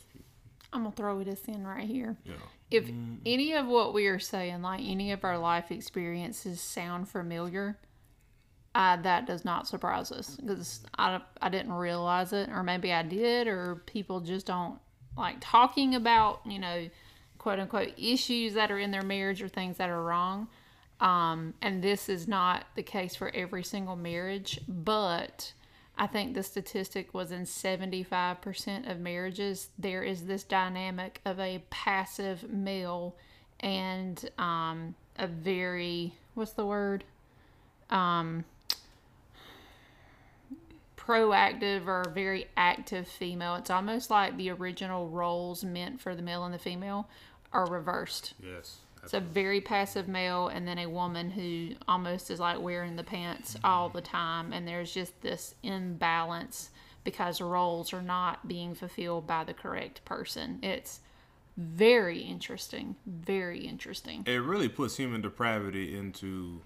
I'm 0.74 0.84
gonna 0.84 0.96
throw 0.96 1.24
this 1.24 1.46
in 1.46 1.66
right 1.66 1.88
here. 1.88 2.18
Yeah. 2.26 2.34
If 2.74 2.90
any 3.24 3.54
of 3.54 3.68
what 3.68 3.94
we 3.94 4.08
are 4.08 4.18
saying, 4.18 4.64
like 4.64 4.82
any 4.84 5.12
of 5.12 5.24
our 5.24 5.38
life 5.38 5.72
experiences, 5.72 6.60
sound 6.60 7.08
familiar, 7.08 7.78
uh, 8.74 8.98
that 8.98 9.28
does 9.28 9.46
not 9.46 9.68
surprise 9.68 10.12
us 10.12 10.38
because 10.38 10.82
I, 10.98 11.22
I 11.40 11.50
didn't 11.50 11.74
realize 11.74 12.34
it, 12.34 12.50
or 12.50 12.64
maybe 12.64 12.92
I 12.92 13.04
did, 13.04 13.48
or 13.48 13.84
people 13.86 14.22
just 14.22 14.48
don't 14.48 14.80
like 15.16 15.38
talking 15.40 15.94
about, 15.94 16.42
you 16.48 16.58
know, 16.58 16.90
quote 17.38 17.60
unquote 17.60 17.94
issues 17.96 18.56
that 18.56 18.72
are 18.72 18.80
in 18.80 18.90
their 18.90 19.04
marriage 19.04 19.44
or 19.44 19.48
things 19.48 19.78
that 19.78 19.92
are 19.92 20.02
wrong. 20.02 20.48
Um, 21.00 21.54
and 21.62 21.84
this 21.84 22.10
is 22.10 22.28
not 22.28 22.66
the 22.76 22.82
case 22.82 23.16
for 23.16 23.30
every 23.36 23.64
single 23.64 23.96
marriage, 23.96 24.60
but 24.68 25.54
I 25.98 26.08
think 26.08 26.34
the 26.34 26.44
statistic 26.44 27.14
was 27.14 27.32
in 27.32 27.44
75% 27.44 28.90
of 28.90 29.00
marriages, 29.00 29.70
there 29.78 30.02
is 30.02 30.26
this 30.26 30.44
dynamic 30.44 31.22
of 31.24 31.40
a 31.40 31.64
passive 31.70 32.50
male 32.50 33.16
and 33.60 34.30
um, 34.38 34.96
a 35.18 35.28
very, 35.28 36.14
what's 36.34 36.54
the 36.54 36.66
word? 36.66 37.04
Um, 37.92 38.44
proactive 40.98 41.88
or 41.88 42.10
very 42.14 42.48
active 42.58 43.08
female. 43.08 43.56
It's 43.56 43.70
almost 43.70 44.10
like 44.10 44.38
the 44.38 44.50
original 44.50 45.08
roles 45.10 45.64
meant 45.64 46.02
for 46.02 46.16
the 46.16 46.22
male 46.22 46.44
and 46.44 46.54
the 46.54 46.60
female 46.60 47.08
are 47.52 47.68
reversed. 47.68 48.34
Yes. 48.42 48.78
It's 49.04 49.14
a 49.14 49.20
very 49.20 49.62
passive 49.62 50.08
male, 50.08 50.48
and 50.48 50.68
then 50.68 50.78
a 50.78 50.88
woman 50.88 51.30
who 51.30 51.76
almost 51.88 52.32
is 52.32 52.40
like 52.40 52.62
wearing 52.62 52.96
the 52.96 53.04
pants 53.04 53.58
all 53.64 53.90
the 53.90 54.02
time, 54.02 54.54
and 54.54 54.68
there's 54.68 54.94
just 54.94 55.22
this 55.22 55.56
imbalance 55.64 56.70
because 57.04 57.42
roles 57.42 57.94
are 57.94 58.02
not 58.02 58.48
being 58.48 58.76
fulfilled 58.76 59.28
by 59.28 59.44
the 59.44 59.54
correct 59.54 60.04
person. 60.06 60.60
It's 60.62 61.02
very 61.58 62.20
interesting, 62.20 62.96
very 63.06 63.60
interesting. 63.60 64.24
It 64.26 64.42
really 64.42 64.70
puts 64.70 64.98
human 64.98 65.22
depravity 65.22 65.96
into 65.96 66.62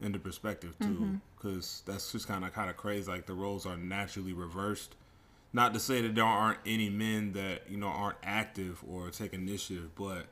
into 0.00 0.18
perspective 0.18 0.76
too, 0.80 1.20
because 1.36 1.66
mm-hmm. 1.66 1.92
that's 1.92 2.12
just 2.12 2.28
kind 2.28 2.44
of 2.44 2.52
kind 2.52 2.68
of 2.68 2.76
crazy. 2.76 3.10
Like 3.10 3.26
the 3.26 3.34
roles 3.34 3.66
are 3.66 3.76
naturally 3.76 4.32
reversed. 4.32 4.94
Not 5.52 5.72
to 5.74 5.80
say 5.80 6.02
that 6.02 6.16
there 6.16 6.24
aren't 6.24 6.58
any 6.66 6.90
men 6.90 7.32
that 7.32 7.62
you 7.68 7.76
know 7.76 7.86
aren't 7.86 8.18
active 8.22 8.82
or 8.88 9.10
take 9.10 9.32
initiative, 9.32 9.94
but 9.94 10.26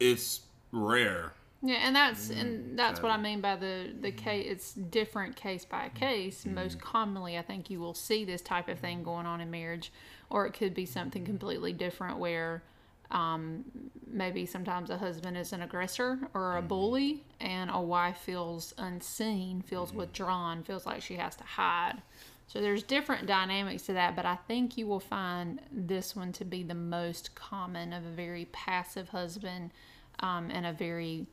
it's 0.00 0.40
rare. 0.72 1.32
Yeah, 1.62 1.76
and 1.76 1.96
that's 1.96 2.28
mm, 2.28 2.40
and 2.40 2.78
that's 2.78 3.00
what 3.00 3.10
I 3.10 3.16
mean 3.16 3.40
by 3.40 3.56
the 3.56 3.94
the 3.98 4.12
case. 4.12 4.46
It's 4.50 4.74
different 4.74 5.34
case 5.34 5.64
by 5.64 5.88
case. 5.94 6.44
Mm. 6.44 6.52
Most 6.52 6.80
commonly, 6.80 7.38
I 7.38 7.42
think 7.42 7.70
you 7.70 7.80
will 7.80 7.94
see 7.94 8.26
this 8.26 8.42
type 8.42 8.68
of 8.68 8.78
thing 8.78 9.02
going 9.02 9.24
on 9.24 9.40
in 9.40 9.50
marriage, 9.50 9.90
or 10.28 10.46
it 10.46 10.52
could 10.52 10.74
be 10.74 10.84
something 10.84 11.24
completely 11.24 11.72
different 11.72 12.18
where 12.18 12.62
um, 13.10 13.64
maybe 14.06 14.44
sometimes 14.44 14.90
a 14.90 14.98
husband 14.98 15.38
is 15.38 15.54
an 15.54 15.62
aggressor 15.62 16.18
or 16.34 16.58
a 16.58 16.62
mm. 16.62 16.68
bully, 16.68 17.24
and 17.40 17.70
a 17.72 17.80
wife 17.80 18.18
feels 18.18 18.74
unseen, 18.76 19.62
feels 19.62 19.94
withdrawn, 19.94 20.62
feels 20.64 20.84
like 20.84 21.00
she 21.00 21.14
has 21.14 21.34
to 21.36 21.44
hide. 21.44 22.02
So 22.46 22.60
there's 22.60 22.82
different 22.82 23.26
dynamics 23.26 23.84
to 23.86 23.94
that, 23.94 24.14
but 24.14 24.26
I 24.26 24.36
think 24.36 24.76
you 24.76 24.86
will 24.86 25.00
find 25.00 25.60
this 25.72 26.14
one 26.14 26.32
to 26.32 26.44
be 26.44 26.62
the 26.62 26.74
most 26.74 27.34
common 27.34 27.92
of 27.92 28.04
a 28.04 28.10
very 28.10 28.44
passive 28.46 29.08
husband 29.08 29.70
um, 30.20 30.50
and 30.50 30.66
a 30.66 30.72
very 30.72 31.26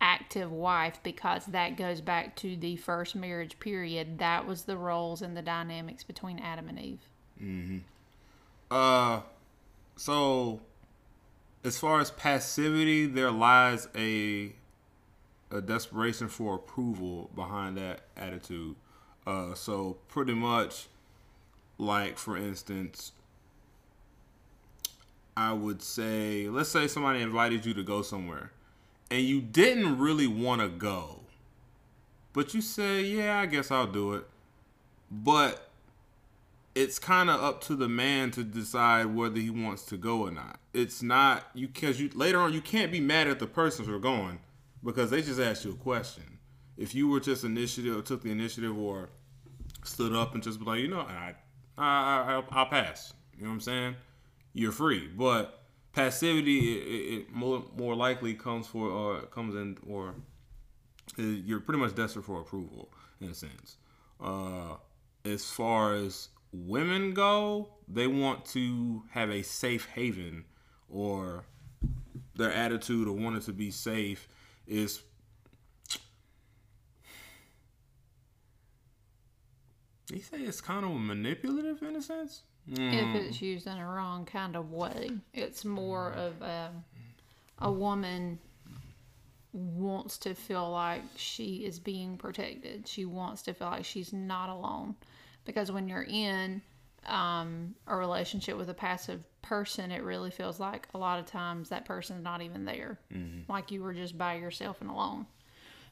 active 0.00 0.52
wife 0.52 1.00
because 1.02 1.46
that 1.46 1.76
goes 1.76 2.00
back 2.00 2.36
to 2.36 2.56
the 2.56 2.76
first 2.76 3.14
marriage 3.16 3.58
period. 3.58 4.18
That 4.18 4.46
was 4.46 4.62
the 4.62 4.76
roles 4.76 5.22
and 5.22 5.36
the 5.36 5.42
dynamics 5.42 6.04
between 6.04 6.38
Adam 6.38 6.68
and 6.68 6.78
Eve. 6.78 7.08
Mm-hmm. 7.42 7.78
Uh, 8.70 9.20
so 9.96 10.60
as 11.64 11.78
far 11.78 12.00
as 12.00 12.10
passivity, 12.10 13.06
there 13.06 13.30
lies 13.30 13.88
a 13.96 14.52
a 15.48 15.60
desperation 15.60 16.28
for 16.28 16.56
approval 16.56 17.30
behind 17.34 17.76
that 17.76 18.00
attitude. 18.16 18.74
Uh, 19.26 19.54
so 19.54 19.96
pretty 20.08 20.34
much, 20.34 20.86
like 21.78 22.16
for 22.16 22.36
instance, 22.36 23.12
I 25.36 25.52
would 25.52 25.82
say, 25.82 26.48
let's 26.48 26.68
say 26.68 26.86
somebody 26.86 27.20
invited 27.20 27.66
you 27.66 27.74
to 27.74 27.82
go 27.82 28.02
somewhere, 28.02 28.52
and 29.10 29.22
you 29.22 29.40
didn't 29.40 29.98
really 29.98 30.28
want 30.28 30.60
to 30.60 30.68
go, 30.68 31.20
but 32.32 32.54
you 32.54 32.60
say, 32.60 33.02
"Yeah, 33.02 33.40
I 33.40 33.46
guess 33.46 33.70
I'll 33.70 33.86
do 33.88 34.14
it," 34.14 34.26
but 35.10 35.70
it's 36.76 36.98
kind 36.98 37.28
of 37.28 37.42
up 37.42 37.62
to 37.62 37.74
the 37.74 37.88
man 37.88 38.30
to 38.32 38.44
decide 38.44 39.06
whether 39.06 39.40
he 39.40 39.50
wants 39.50 39.82
to 39.86 39.96
go 39.96 40.22
or 40.22 40.30
not. 40.30 40.60
It's 40.72 41.02
not 41.02 41.46
you 41.54 41.66
because 41.66 42.00
you 42.00 42.10
later 42.14 42.38
on 42.38 42.52
you 42.52 42.60
can't 42.60 42.92
be 42.92 43.00
mad 43.00 43.26
at 43.26 43.40
the 43.40 43.46
person 43.46 43.84
for 43.84 43.98
going 43.98 44.38
because 44.84 45.10
they 45.10 45.22
just 45.22 45.40
asked 45.40 45.64
you 45.64 45.72
a 45.72 45.74
question 45.74 46.35
if 46.76 46.94
you 46.94 47.08
were 47.08 47.20
just 47.20 47.44
initiative, 47.44 47.96
or 47.96 48.02
took 48.02 48.22
the 48.22 48.30
initiative, 48.30 48.76
or 48.76 49.10
stood 49.84 50.14
up 50.14 50.34
and 50.34 50.42
just 50.42 50.58
be 50.58 50.64
like, 50.64 50.80
you 50.80 50.88
know, 50.88 51.00
I, 51.00 51.34
I, 51.78 52.24
I 52.28 52.34
will 52.36 52.42
pass. 52.66 53.14
You 53.36 53.44
know 53.44 53.50
what 53.50 53.54
I'm 53.54 53.60
saying? 53.60 53.96
You're 54.52 54.72
free, 54.72 55.08
but 55.08 55.62
passivity 55.92 56.78
it, 56.78 57.20
it 57.20 57.32
more 57.32 57.64
more 57.76 57.94
likely 57.94 58.34
comes 58.34 58.66
for 58.66 58.88
or 58.88 59.22
comes 59.22 59.54
in 59.54 59.78
or 59.88 60.14
you're 61.16 61.60
pretty 61.60 61.80
much 61.80 61.94
desperate 61.94 62.24
for 62.24 62.40
approval 62.40 62.92
in 63.20 63.30
a 63.30 63.34
sense. 63.34 63.76
Uh, 64.20 64.74
as 65.24 65.44
far 65.50 65.94
as 65.94 66.28
women 66.52 67.14
go, 67.14 67.70
they 67.88 68.06
want 68.06 68.44
to 68.44 69.02
have 69.10 69.30
a 69.30 69.42
safe 69.42 69.86
haven, 69.94 70.44
or 70.88 71.44
their 72.34 72.52
attitude 72.52 73.08
of 73.08 73.14
wanting 73.14 73.42
to 73.42 73.52
be 73.52 73.70
safe 73.70 74.28
is 74.66 75.02
You 80.12 80.20
say 80.20 80.38
it's 80.38 80.60
kind 80.60 80.84
of 80.84 80.92
manipulative 80.92 81.82
in 81.82 81.96
a 81.96 82.02
sense. 82.02 82.42
Mm. 82.70 83.16
If 83.16 83.22
it's 83.22 83.42
used 83.42 83.66
in 83.66 83.78
a 83.78 83.86
wrong 83.86 84.24
kind 84.24 84.56
of 84.56 84.72
way, 84.72 85.10
it's 85.32 85.64
more 85.64 86.12
of 86.12 86.42
a, 86.42 86.70
a 87.60 87.70
woman 87.70 88.38
wants 89.52 90.18
to 90.18 90.34
feel 90.34 90.70
like 90.70 91.02
she 91.16 91.64
is 91.64 91.78
being 91.78 92.16
protected. 92.16 92.86
She 92.86 93.04
wants 93.04 93.42
to 93.42 93.54
feel 93.54 93.68
like 93.68 93.84
she's 93.84 94.12
not 94.12 94.48
alone. 94.48 94.94
Because 95.44 95.70
when 95.72 95.88
you're 95.88 96.06
in 96.08 96.60
um, 97.06 97.74
a 97.86 97.96
relationship 97.96 98.56
with 98.56 98.68
a 98.68 98.74
passive 98.74 99.24
person, 99.42 99.90
it 99.92 100.02
really 100.02 100.30
feels 100.30 100.60
like 100.60 100.88
a 100.92 100.98
lot 100.98 101.18
of 101.18 101.26
times 101.26 101.68
that 101.68 101.84
person's 101.84 102.22
not 102.22 102.42
even 102.42 102.64
there. 102.64 102.98
Mm-hmm. 103.14 103.50
Like 103.50 103.70
you 103.70 103.82
were 103.82 103.94
just 103.94 104.18
by 104.18 104.34
yourself 104.34 104.80
and 104.80 104.90
alone. 104.90 105.26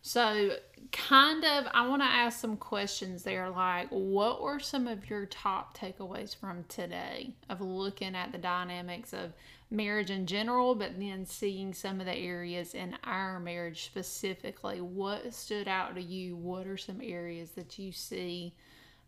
So, 0.07 0.51
kind 0.93 1.43
of, 1.47 1.65
I 1.73 1.89
want 1.89 2.03
to 2.03 2.07
ask 2.07 2.39
some 2.39 2.59
questions 2.59 3.23
there. 3.23 3.49
Like, 3.49 3.89
what 3.89 4.43
were 4.43 4.61
some 4.61 4.87
of 4.87 5.09
your 5.09 5.25
top 5.25 5.75
takeaways 5.75 6.37
from 6.37 6.65
today 6.65 7.33
of 7.49 7.63
looking 7.63 8.15
at 8.15 8.31
the 8.31 8.37
dynamics 8.37 9.15
of 9.15 9.33
marriage 9.71 10.11
in 10.11 10.27
general, 10.27 10.75
but 10.75 11.01
then 11.01 11.25
seeing 11.25 11.73
some 11.73 12.01
of 12.01 12.07
the 12.07 12.15
areas 12.15 12.75
in 12.75 12.99
our 13.05 13.41
marriage 13.41 13.87
specifically? 13.87 14.83
What 14.83 15.33
stood 15.33 15.69
out 15.69 15.95
to 15.95 16.03
you? 16.03 16.37
What 16.37 16.67
are 16.67 16.77
some 16.77 17.01
areas 17.03 17.53
that 17.53 17.79
you 17.79 17.91
see 17.91 18.55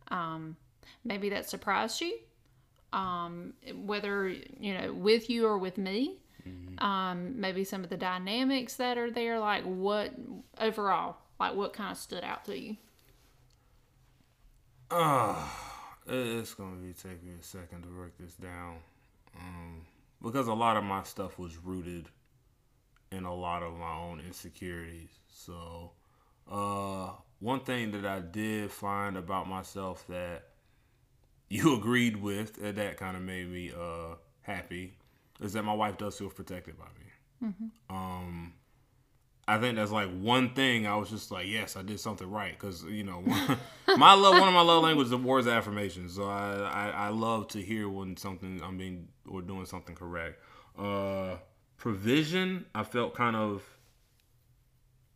um, 0.08 0.56
maybe 1.04 1.28
that 1.28 1.46
surprised 1.46 2.00
you? 2.00 2.16
Um, 2.94 3.52
whether, 3.84 4.28
you 4.28 4.72
know, 4.72 4.94
with 4.94 5.28
you 5.28 5.44
or 5.46 5.58
with 5.58 5.76
me? 5.76 6.20
Um, 6.78 7.40
maybe 7.40 7.64
some 7.64 7.82
of 7.84 7.90
the 7.90 7.96
dynamics 7.96 8.76
that 8.76 8.98
are 8.98 9.10
there 9.10 9.38
like 9.38 9.64
what 9.64 10.12
overall 10.60 11.16
like 11.40 11.54
what 11.54 11.72
kind 11.72 11.92
of 11.92 11.98
stood 11.98 12.24
out 12.24 12.44
to 12.44 12.58
you 12.58 12.76
Uh, 14.90 15.48
it's 16.06 16.54
gonna 16.54 16.76
be 16.76 16.92
taking 16.92 17.36
a 17.40 17.42
second 17.42 17.82
to 17.82 17.88
work 17.96 18.16
this 18.18 18.34
down, 18.34 18.76
um, 19.36 19.86
because 20.22 20.46
a 20.48 20.54
lot 20.54 20.76
of 20.76 20.84
my 20.84 21.02
stuff 21.02 21.38
was 21.38 21.56
rooted 21.56 22.08
in 23.10 23.24
a 23.24 23.34
lot 23.34 23.62
of 23.62 23.74
my 23.76 23.92
own 23.98 24.20
insecurities. 24.20 25.10
So, 25.28 25.92
uh, 26.50 27.10
one 27.40 27.60
thing 27.60 27.92
that 27.92 28.04
I 28.06 28.20
did 28.20 28.70
find 28.70 29.16
about 29.16 29.48
myself 29.48 30.06
that 30.08 30.44
you 31.48 31.74
agreed 31.78 32.16
with, 32.16 32.58
and 32.62 32.76
that 32.78 32.96
kind 32.96 33.16
of 33.16 33.22
made 33.22 33.50
me 33.50 33.72
uh 33.72 34.16
happy, 34.42 34.96
is 35.40 35.52
that 35.55 35.64
my 35.64 35.75
wife 35.75 35.99
does 35.99 36.19
feel 36.19 36.31
protected 36.31 36.78
by 36.78 36.87
me. 36.87 37.11
Um, 37.90 38.52
I 39.49 39.59
think 39.59 39.76
that's 39.76 39.93
like 39.93 40.09
one 40.11 40.55
thing 40.55 40.87
I 40.87 40.97
was 40.97 41.09
just 41.11 41.31
like, 41.31 41.47
yes, 41.47 41.76
I 41.76 41.83
did 41.83 42.00
something 42.00 42.28
right 42.28 42.52
because 42.59 42.83
you 42.85 43.05
know 43.05 43.21
my 43.97 44.14
love, 44.14 44.38
one 44.38 44.49
of 44.49 44.55
my 44.55 44.61
love 44.61 44.83
languages 44.83 45.12
is 45.12 45.19
words 45.19 45.47
of 45.47 45.52
affirmation. 45.52 46.09
So 46.09 46.25
I, 46.25 46.55
I 46.59 46.88
I 46.88 47.09
love 47.11 47.49
to 47.49 47.62
hear 47.62 47.88
when 47.88 48.16
something 48.16 48.61
I'm 48.64 48.76
being 48.76 49.09
or 49.28 49.43
doing 49.43 49.66
something 49.66 49.95
correct. 49.95 50.40
Uh, 50.76 51.37
provision, 51.76 52.66
I 52.75 52.83
felt 52.83 53.14
kind 53.14 53.37
of 53.37 53.62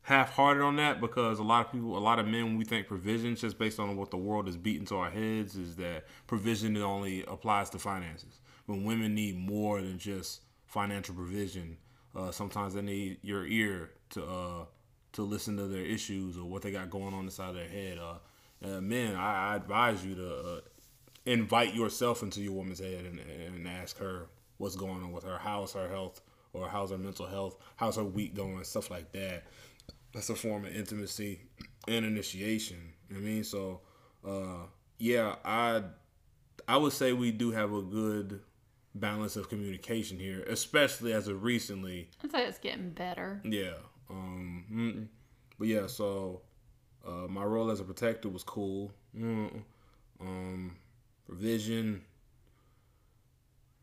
half-hearted 0.03 0.63
on 0.63 0.77
that 0.77 1.01
because 1.01 1.39
a 1.39 1.43
lot 1.43 1.67
of 1.67 1.73
people, 1.73 1.97
a 1.97 2.01
lot 2.01 2.19
of 2.19 2.27
men, 2.27 2.57
we 2.57 2.65
think 2.65 2.87
provision, 2.87 3.37
just 3.37 3.59
based 3.59 3.79
on 3.79 3.97
what 3.97 4.11
the 4.11 4.17
world 4.17 4.49
is 4.49 4.57
beating 4.57 4.87
to 4.87 4.97
our 4.97 5.11
heads, 5.11 5.57
is 5.57 5.77
that 5.77 6.05
provision 6.27 6.77
only 6.79 7.25
applies 7.25 7.71
to 7.71 7.79
finances. 7.79 8.41
When 8.67 8.85
women 8.85 9.15
need 9.15 9.37
more 9.37 9.81
than 9.81 9.99
just 9.99 10.43
financial 10.67 11.15
provision, 11.15 11.77
uh, 12.15 12.31
sometimes 12.31 12.75
they 12.75 12.83
need 12.83 13.19
your 13.23 13.47
ear 13.47 13.91
to 14.11 14.25
uh, 14.25 14.65
to 15.13 15.23
listen 15.23 15.57
to 15.57 15.67
their 15.67 15.85
issues 15.85 16.37
or 16.37 16.45
what 16.45 16.63
they 16.63 16.71
got 16.71 16.91
going 16.91 17.15
on 17.15 17.25
inside 17.25 17.55
their 17.55 17.69
head. 17.69 17.99
Uh, 17.99 18.15
uh, 18.65 18.81
men, 18.81 19.17
I, 19.17 19.53
I 19.53 19.57
advise 19.57 20.05
you 20.05 20.15
to 20.17 20.37
uh, 20.37 20.61
invite 21.27 21.75
yourself 21.75 22.23
into 22.23 22.41
your 22.41 22.53
woman's 22.53 22.79
head 22.79 23.05
and, 23.05 23.19
and 23.19 23.67
ask 23.67 23.99
her 23.99 24.27
what's 24.59 24.77
going 24.77 25.03
on 25.03 25.13
with 25.13 25.25
her, 25.25 25.39
how's 25.39 25.73
her 25.73 25.89
health, 25.89 26.21
or 26.53 26.69
how's 26.69 26.91
her 26.91 26.99
mental 26.99 27.27
health, 27.27 27.57
how's 27.77 27.97
her 27.97 28.05
week 28.05 28.35
going, 28.35 28.63
stuff 28.65 28.91
like 28.91 29.11
that. 29.13 29.45
That's 30.13 30.29
a 30.31 30.35
form 30.35 30.65
of 30.65 30.75
intimacy 30.75 31.41
and 31.89 32.05
initiation. 32.05 32.79
You 33.09 33.17
know 33.17 33.23
what 33.23 33.29
I 33.29 33.33
mean, 33.33 33.45
so 33.45 33.81
uh, 34.27 34.67
yeah, 34.99 35.37
I 35.45 35.83
I 36.69 36.77
would 36.77 36.93
say 36.93 37.13
we 37.13 37.33
do 37.33 37.51
have 37.51 37.73
a 37.73 37.83
good 37.83 38.41
balance 38.95 39.37
of 39.37 39.49
communication 39.49 40.19
here, 40.19 40.43
especially 40.49 41.13
as 41.13 41.29
of 41.29 41.43
recently. 41.43 42.09
i'd 42.25 42.31
say 42.33 42.45
it's 42.47 42.59
getting 42.59 42.91
better 42.91 43.41
Yeah. 43.45 43.75
Um. 44.09 44.65
mm, 44.73 45.07
But 45.59 45.69
yeah, 45.69 45.87
so 45.87 46.43
uh, 47.07 47.27
my 47.29 47.45
role 47.45 47.71
as 47.71 47.81
a 47.81 47.85
protector 47.85 48.29
was 48.29 48.43
cool. 48.43 48.91
Mm, 49.17 49.63
Um. 50.21 50.77
Provision. 51.27 52.03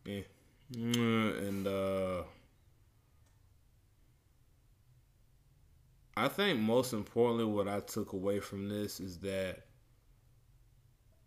Yeah. 0.05 0.21
And 0.75 1.65
uh. 1.67 2.23
I 6.15 6.27
think 6.27 6.59
most 6.59 6.93
importantly, 6.93 7.45
what 7.45 7.67
I 7.67 7.79
took 7.79 8.13
away 8.13 8.39
from 8.39 8.67
this 8.69 8.99
is 8.99 9.19
that 9.19 9.66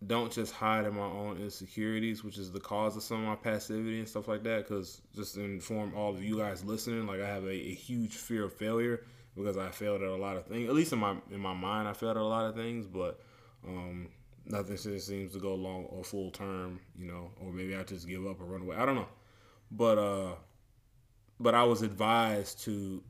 don't 0.07 0.33
just 0.33 0.53
hide 0.53 0.87
in 0.87 0.95
my 0.95 1.03
own 1.03 1.37
insecurities, 1.39 2.25
which 2.25 2.39
is 2.39 2.51
the 2.51 2.61
cause 2.61 2.97
of 2.97 3.03
some 3.03 3.21
of 3.21 3.27
my 3.27 3.37
passivity 3.37 3.99
and 3.99 4.09
stuff 4.09 4.29
like 4.29 4.43
that. 4.45 4.67
Because 4.67 5.03
just 5.15 5.35
to 5.35 5.43
inform 5.43 5.95
all 5.95 6.15
of 6.15 6.23
you 6.23 6.39
guys 6.39 6.65
listening, 6.65 7.07
like 7.07 7.21
I 7.21 7.27
have 7.27 7.45
a, 7.45 7.51
a 7.51 7.75
huge 7.75 8.17
fear 8.17 8.45
of 8.45 8.53
failure 8.55 9.05
because 9.37 9.57
I 9.57 9.69
failed 9.71 10.03
at 10.03 10.09
a 10.09 10.17
lot 10.17 10.37
of 10.37 10.47
things. 10.47 10.69
At 10.69 10.75
least 10.75 10.93
in 10.93 10.99
my 10.99 11.17
in 11.31 11.41
my 11.41 11.55
mind, 11.55 11.87
I 11.87 11.93
failed 11.93 12.17
at 12.17 12.23
a 12.23 12.25
lot 12.25 12.47
of 12.47 12.55
things, 12.55 12.87
but 12.87 13.21
um, 13.67 14.09
nothing 14.47 14.77
seems 14.77 15.33
to 15.33 15.39
go 15.39 15.55
long 15.55 15.85
or 15.85 16.03
full 16.03 16.31
term, 16.31 16.81
you 16.97 17.07
know. 17.07 17.31
Or 17.41 17.53
maybe 17.53 17.77
I 17.77 17.83
just 17.83 18.09
give 18.09 18.27
up 18.27 18.41
or 18.41 18.45
run 18.45 18.63
away. 18.63 18.77
I 18.77 18.87
don't 18.87 18.97
know, 18.97 19.09
but 19.71 19.99
uh, 19.99 20.35
but 21.39 21.55
I 21.55 21.65
was 21.65 21.83
advised 21.83 22.65
to 22.65 23.03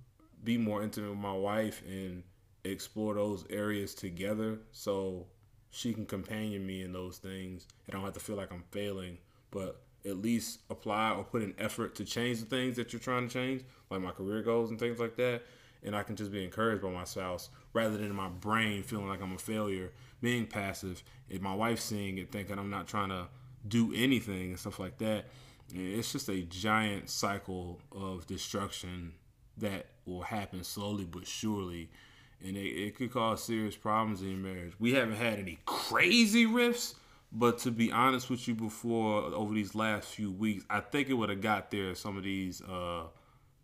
be 0.42 0.58
more 0.58 0.82
intimate 0.82 1.10
with 1.10 1.18
my 1.18 1.32
wife 1.32 1.82
and 1.86 2.24
explore 2.64 3.14
those 3.14 3.44
areas 3.48 3.94
together 3.94 4.58
so 4.72 5.26
she 5.70 5.92
can 5.92 6.06
companion 6.06 6.66
me 6.66 6.82
in 6.82 6.92
those 6.92 7.18
things 7.18 7.66
and 7.86 7.94
I 7.94 7.98
don't 7.98 8.04
have 8.04 8.14
to 8.14 8.20
feel 8.20 8.36
like 8.36 8.52
I'm 8.52 8.64
failing, 8.70 9.18
but 9.50 9.80
at 10.06 10.16
least 10.16 10.60
apply 10.70 11.12
or 11.12 11.24
put 11.24 11.42
an 11.42 11.54
effort 11.58 11.94
to 11.96 12.04
change 12.04 12.40
the 12.40 12.46
things 12.46 12.76
that 12.76 12.92
you're 12.92 13.00
trying 13.00 13.28
to 13.28 13.32
change, 13.32 13.62
like 13.90 14.00
my 14.00 14.10
career 14.10 14.42
goals 14.42 14.70
and 14.70 14.78
things 14.78 14.98
like 14.98 15.16
that. 15.16 15.42
And 15.82 15.96
I 15.96 16.02
can 16.02 16.16
just 16.16 16.32
be 16.32 16.44
encouraged 16.44 16.82
by 16.82 16.90
my 16.90 17.04
spouse 17.04 17.48
rather 17.72 17.96
than 17.96 18.14
my 18.14 18.28
brain 18.28 18.82
feeling 18.82 19.08
like 19.08 19.22
I'm 19.22 19.32
a 19.32 19.38
failure, 19.38 19.92
being 20.20 20.46
passive, 20.46 21.02
and 21.30 21.40
my 21.40 21.54
wife 21.54 21.80
seeing 21.80 22.18
it 22.18 22.30
thinking 22.30 22.58
I'm 22.58 22.70
not 22.70 22.86
trying 22.86 23.08
to 23.10 23.28
do 23.66 23.92
anything 23.94 24.50
and 24.50 24.58
stuff 24.58 24.78
like 24.78 24.98
that. 24.98 25.26
It's 25.72 26.12
just 26.12 26.28
a 26.28 26.42
giant 26.42 27.08
cycle 27.08 27.80
of 27.92 28.26
destruction 28.26 29.12
that 29.58 29.86
will 30.04 30.22
happen 30.22 30.64
slowly 30.64 31.04
but 31.04 31.26
surely. 31.26 31.90
And 32.44 32.56
it, 32.56 32.60
it 32.60 32.96
could 32.96 33.12
cause 33.12 33.42
serious 33.42 33.76
problems 33.76 34.22
in 34.22 34.30
your 34.30 34.38
marriage. 34.38 34.72
We 34.78 34.94
haven't 34.94 35.16
had 35.16 35.38
any 35.38 35.58
crazy 35.66 36.46
rifts, 36.46 36.94
but 37.32 37.58
to 37.58 37.70
be 37.70 37.92
honest 37.92 38.30
with 38.30 38.48
you, 38.48 38.54
before 38.54 39.22
over 39.34 39.54
these 39.54 39.74
last 39.74 40.08
few 40.08 40.30
weeks, 40.30 40.64
I 40.70 40.80
think 40.80 41.08
it 41.08 41.14
would 41.14 41.28
have 41.28 41.42
got 41.42 41.70
there 41.70 41.90
if 41.90 41.98
some 41.98 42.16
of 42.16 42.24
these 42.24 42.62
uh, 42.62 43.04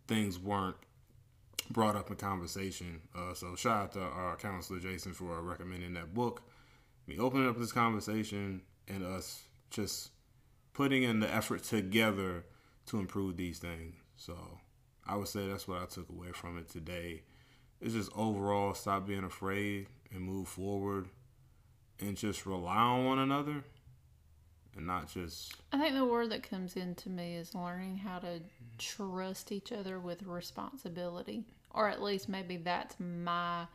things 0.07 0.39
weren't 0.39 0.77
brought 1.69 1.95
up 1.95 2.09
in 2.09 2.15
conversation. 2.15 3.01
Uh, 3.15 3.33
so 3.33 3.55
shout 3.55 3.83
out 3.83 3.91
to 3.93 4.01
our 4.01 4.35
counselor 4.37 4.79
Jason 4.79 5.13
for 5.13 5.41
recommending 5.41 5.93
that 5.93 6.13
book. 6.13 6.43
Me 7.07 7.17
opening 7.17 7.49
up 7.49 7.57
this 7.57 7.71
conversation 7.71 8.61
and 8.87 9.03
us 9.03 9.43
just 9.69 10.11
putting 10.73 11.03
in 11.03 11.19
the 11.19 11.33
effort 11.33 11.63
together 11.63 12.45
to 12.85 12.99
improve 12.99 13.37
these 13.37 13.59
things. 13.59 13.95
So 14.15 14.35
I 15.05 15.15
would 15.15 15.27
say 15.27 15.47
that's 15.47 15.67
what 15.67 15.81
I 15.81 15.85
took 15.85 16.09
away 16.09 16.31
from 16.33 16.57
it 16.57 16.69
today. 16.69 17.23
It's 17.81 17.93
just 17.93 18.11
overall 18.15 18.73
stop 18.73 19.07
being 19.07 19.23
afraid 19.23 19.87
and 20.11 20.21
move 20.21 20.47
forward 20.47 21.07
and 21.99 22.15
just 22.17 22.45
rely 22.45 22.77
on 22.77 23.05
one 23.05 23.19
another 23.19 23.63
and 24.75 24.85
not 24.85 25.11
just 25.11 25.55
i 25.73 25.79
think 25.79 25.95
the 25.95 26.05
word 26.05 26.29
that 26.29 26.47
comes 26.47 26.75
into 26.75 27.09
me 27.09 27.35
is 27.35 27.55
learning 27.55 27.97
how 27.97 28.19
to 28.19 28.39
trust 28.77 29.51
each 29.51 29.71
other 29.71 29.99
with 29.99 30.21
responsibility 30.23 31.43
or 31.71 31.87
at 31.87 32.01
least 32.01 32.27
maybe 32.27 32.57
that's 32.57 32.95
my 32.99 33.65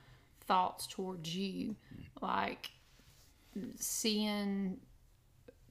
thoughts 0.46 0.86
towards 0.86 1.34
you. 1.34 1.76
Like 2.20 2.70
seeing 3.76 4.78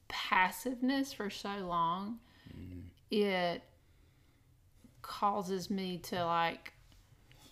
passiveness 0.08 1.12
for 1.12 1.30
so 1.30 1.48
long 1.58 2.18
mm-hmm. 2.54 2.80
it 3.10 3.62
causes 5.00 5.70
me 5.70 5.98
to 5.98 6.24
like 6.24 6.72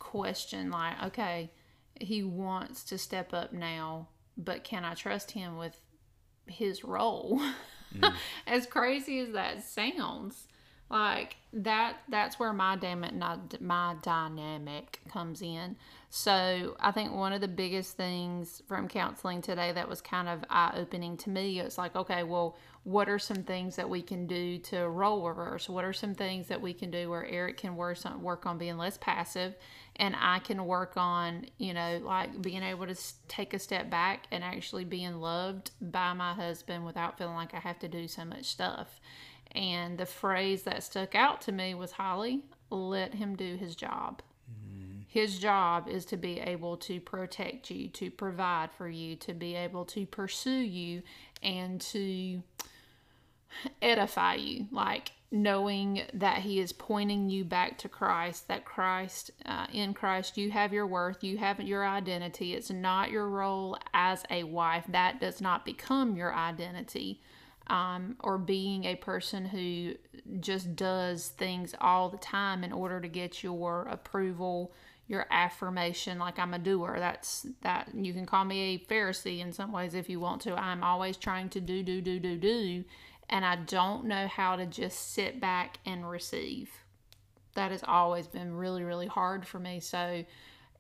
question 0.01 0.71
like 0.71 1.01
okay 1.03 1.51
he 2.01 2.25
wants 2.25 2.83
to 2.83 2.99
step 2.99 3.33
up 3.33 3.53
now 3.53 4.09
but 4.37 4.65
can 4.65 4.85
i 4.85 4.95
trust 4.95 5.31
him 5.31 5.57
with 5.57 5.81
his 6.51 6.85
role? 6.85 7.41
Mm. 7.97 8.15
As 8.47 8.67
crazy 8.67 9.21
as 9.21 9.33
that 9.33 9.65
sounds 9.65 10.47
like 10.89 11.37
that 11.53 11.99
that's 12.09 12.37
where 12.39 12.53
my 12.53 12.75
dynamic 12.75 13.15
not 13.15 13.61
my 13.61 13.95
dynamic 14.03 14.99
comes 15.09 15.41
in. 15.41 15.77
So 16.09 16.77
i 16.81 16.91
think 16.91 17.13
one 17.13 17.33
of 17.33 17.41
the 17.41 17.49
biggest 17.49 17.97
things 17.97 18.63
from 18.67 18.89
counseling 18.89 19.41
today 19.41 19.71
that 19.73 19.89
was 19.89 20.01
kind 20.01 20.29
of 20.29 20.45
eye-opening 20.51 21.17
to 21.19 21.31
me 21.31 21.61
it's 21.61 21.79
like 21.79 21.95
okay 21.95 22.25
well 22.25 22.57
what 22.85 23.09
are 23.09 23.19
some 23.19 23.43
things 23.43 23.77
that 23.77 23.89
we 23.89 24.01
can 24.01 24.27
do 24.27 24.59
to 24.59 24.89
role 24.89 25.27
reverse 25.27 25.69
what 25.69 25.85
are 25.85 25.93
some 25.93 26.15
things 26.15 26.49
that 26.49 26.61
we 26.61 26.73
can 26.73 26.91
do 26.91 27.11
where 27.11 27.27
eric 27.27 27.59
can 27.59 27.77
work 27.77 27.99
on, 28.05 28.23
work 28.23 28.47
on 28.47 28.57
being 28.57 28.79
less 28.79 28.97
passive 28.99 29.55
and 29.97 30.17
i 30.19 30.39
can 30.39 30.65
work 30.65 30.95
on 30.97 31.45
you 31.59 31.75
know 31.75 32.01
like 32.03 32.41
being 32.41 32.63
able 32.63 32.87
to 32.87 32.97
take 33.29 33.53
a 33.53 33.59
step 33.59 33.91
back 33.91 34.27
and 34.31 34.43
actually 34.43 34.85
being 34.85 35.17
loved 35.17 35.73
by 35.81 36.13
my 36.15 36.33
husband 36.33 36.85
without 36.87 37.19
feeling 37.19 37.35
like 37.35 37.53
i 37.55 37.59
have 37.59 37.79
to 37.79 37.89
do 37.89 38.09
so 38.09 38.25
much 38.25 38.47
stuff 38.47 39.01
and 39.53 39.99
the 39.99 40.07
phrase 40.07 40.63
that 40.63 40.83
stuck 40.83 41.15
out 41.15 41.41
to 41.43 41.53
me 41.53 41.75
was 41.75 41.93
Holly, 41.93 42.45
let 42.71 43.15
him 43.15 43.35
do 43.35 43.57
his 43.57 43.75
job. 43.75 44.23
His 45.11 45.41
job 45.41 45.89
is 45.89 46.05
to 46.07 46.17
be 46.17 46.39
able 46.39 46.77
to 46.77 47.01
protect 47.01 47.69
you, 47.69 47.89
to 47.89 48.13
provide 48.13 48.71
for 48.71 48.89
you, 48.89 49.17
to 49.17 49.35
be 49.35 49.57
able 49.57 49.85
to 49.87 50.07
pursue 50.07 50.51
you, 50.51 51.03
and 51.43 51.81
to 51.81 52.45
edify 53.83 54.35
you. 54.35 54.69
Like 54.71 55.11
knowing 55.33 56.03
that 56.15 56.39
He 56.39 56.61
is 56.61 56.73
pointing 56.73 57.29
you 57.29 57.45
back 57.45 57.77
to 57.79 57.89
Christ, 57.89 58.47
that 58.47 58.65
Christ, 58.65 59.33
uh, 59.45 59.67
in 59.73 59.95
Christ, 59.95 60.39
you 60.39 60.53
have 60.53 60.73
your 60.73 60.87
worth, 60.87 61.25
you 61.25 61.39
have 61.39 61.59
your 61.59 61.85
identity. 61.85 62.55
It's 62.55 62.71
not 62.71 63.11
your 63.11 63.29
role 63.29 63.77
as 63.93 64.23
a 64.31 64.45
wife, 64.45 64.85
that 64.91 65.21
does 65.21 65.41
not 65.41 65.65
become 65.65 66.15
your 66.15 66.33
identity. 66.33 67.21
Um, 67.67 68.17
or 68.21 68.39
being 68.39 68.85
a 68.85 68.95
person 68.97 69.45
who 69.45 69.95
just 70.41 70.75
does 70.75 71.29
things 71.29 71.75
all 71.81 72.09
the 72.09 72.19
time 72.19 72.65
in 72.65 72.73
order 72.73 73.01
to 73.01 73.09
get 73.09 73.45
your 73.45 73.83
approval, 73.91 74.73
your 75.11 75.27
affirmation. 75.31 76.21
Like 76.21 76.39
I'm 76.39 76.55
a 76.55 76.59
doer. 76.59 76.97
That's 76.99 77.45
that 77.63 77.89
you 77.93 78.15
can 78.15 78.27
call 78.27 78.45
me 78.45 78.75
a 78.75 78.79
Pharisee 78.79 79.41
in 79.41 79.53
some 79.53 79.73
ways 79.73 79.95
if 79.95 80.09
you 80.09 80.21
want 80.21 80.41
to. 80.43 80.55
I'm 80.55 80.85
always 80.85 81.17
trying 81.17 81.49
to 81.51 81.61
do, 81.61 81.83
do, 81.83 82.01
do, 82.01 82.21
do, 82.21 82.37
do 82.37 82.85
and 83.29 83.45
I 83.45 83.57
don't 83.57 84.05
know 84.05 84.29
how 84.29 84.57
to 84.57 84.67
just 84.67 85.13
sit 85.13 85.41
back 85.41 85.79
and 85.85 86.09
receive. 86.09 86.71
That 87.55 87.73
has 87.73 87.83
always 87.87 88.27
been 88.27 88.55
really, 88.55 88.85
really 88.85 89.09
hard 89.09 89.47
for 89.47 89.59
me. 89.59 89.81
So 89.81 90.25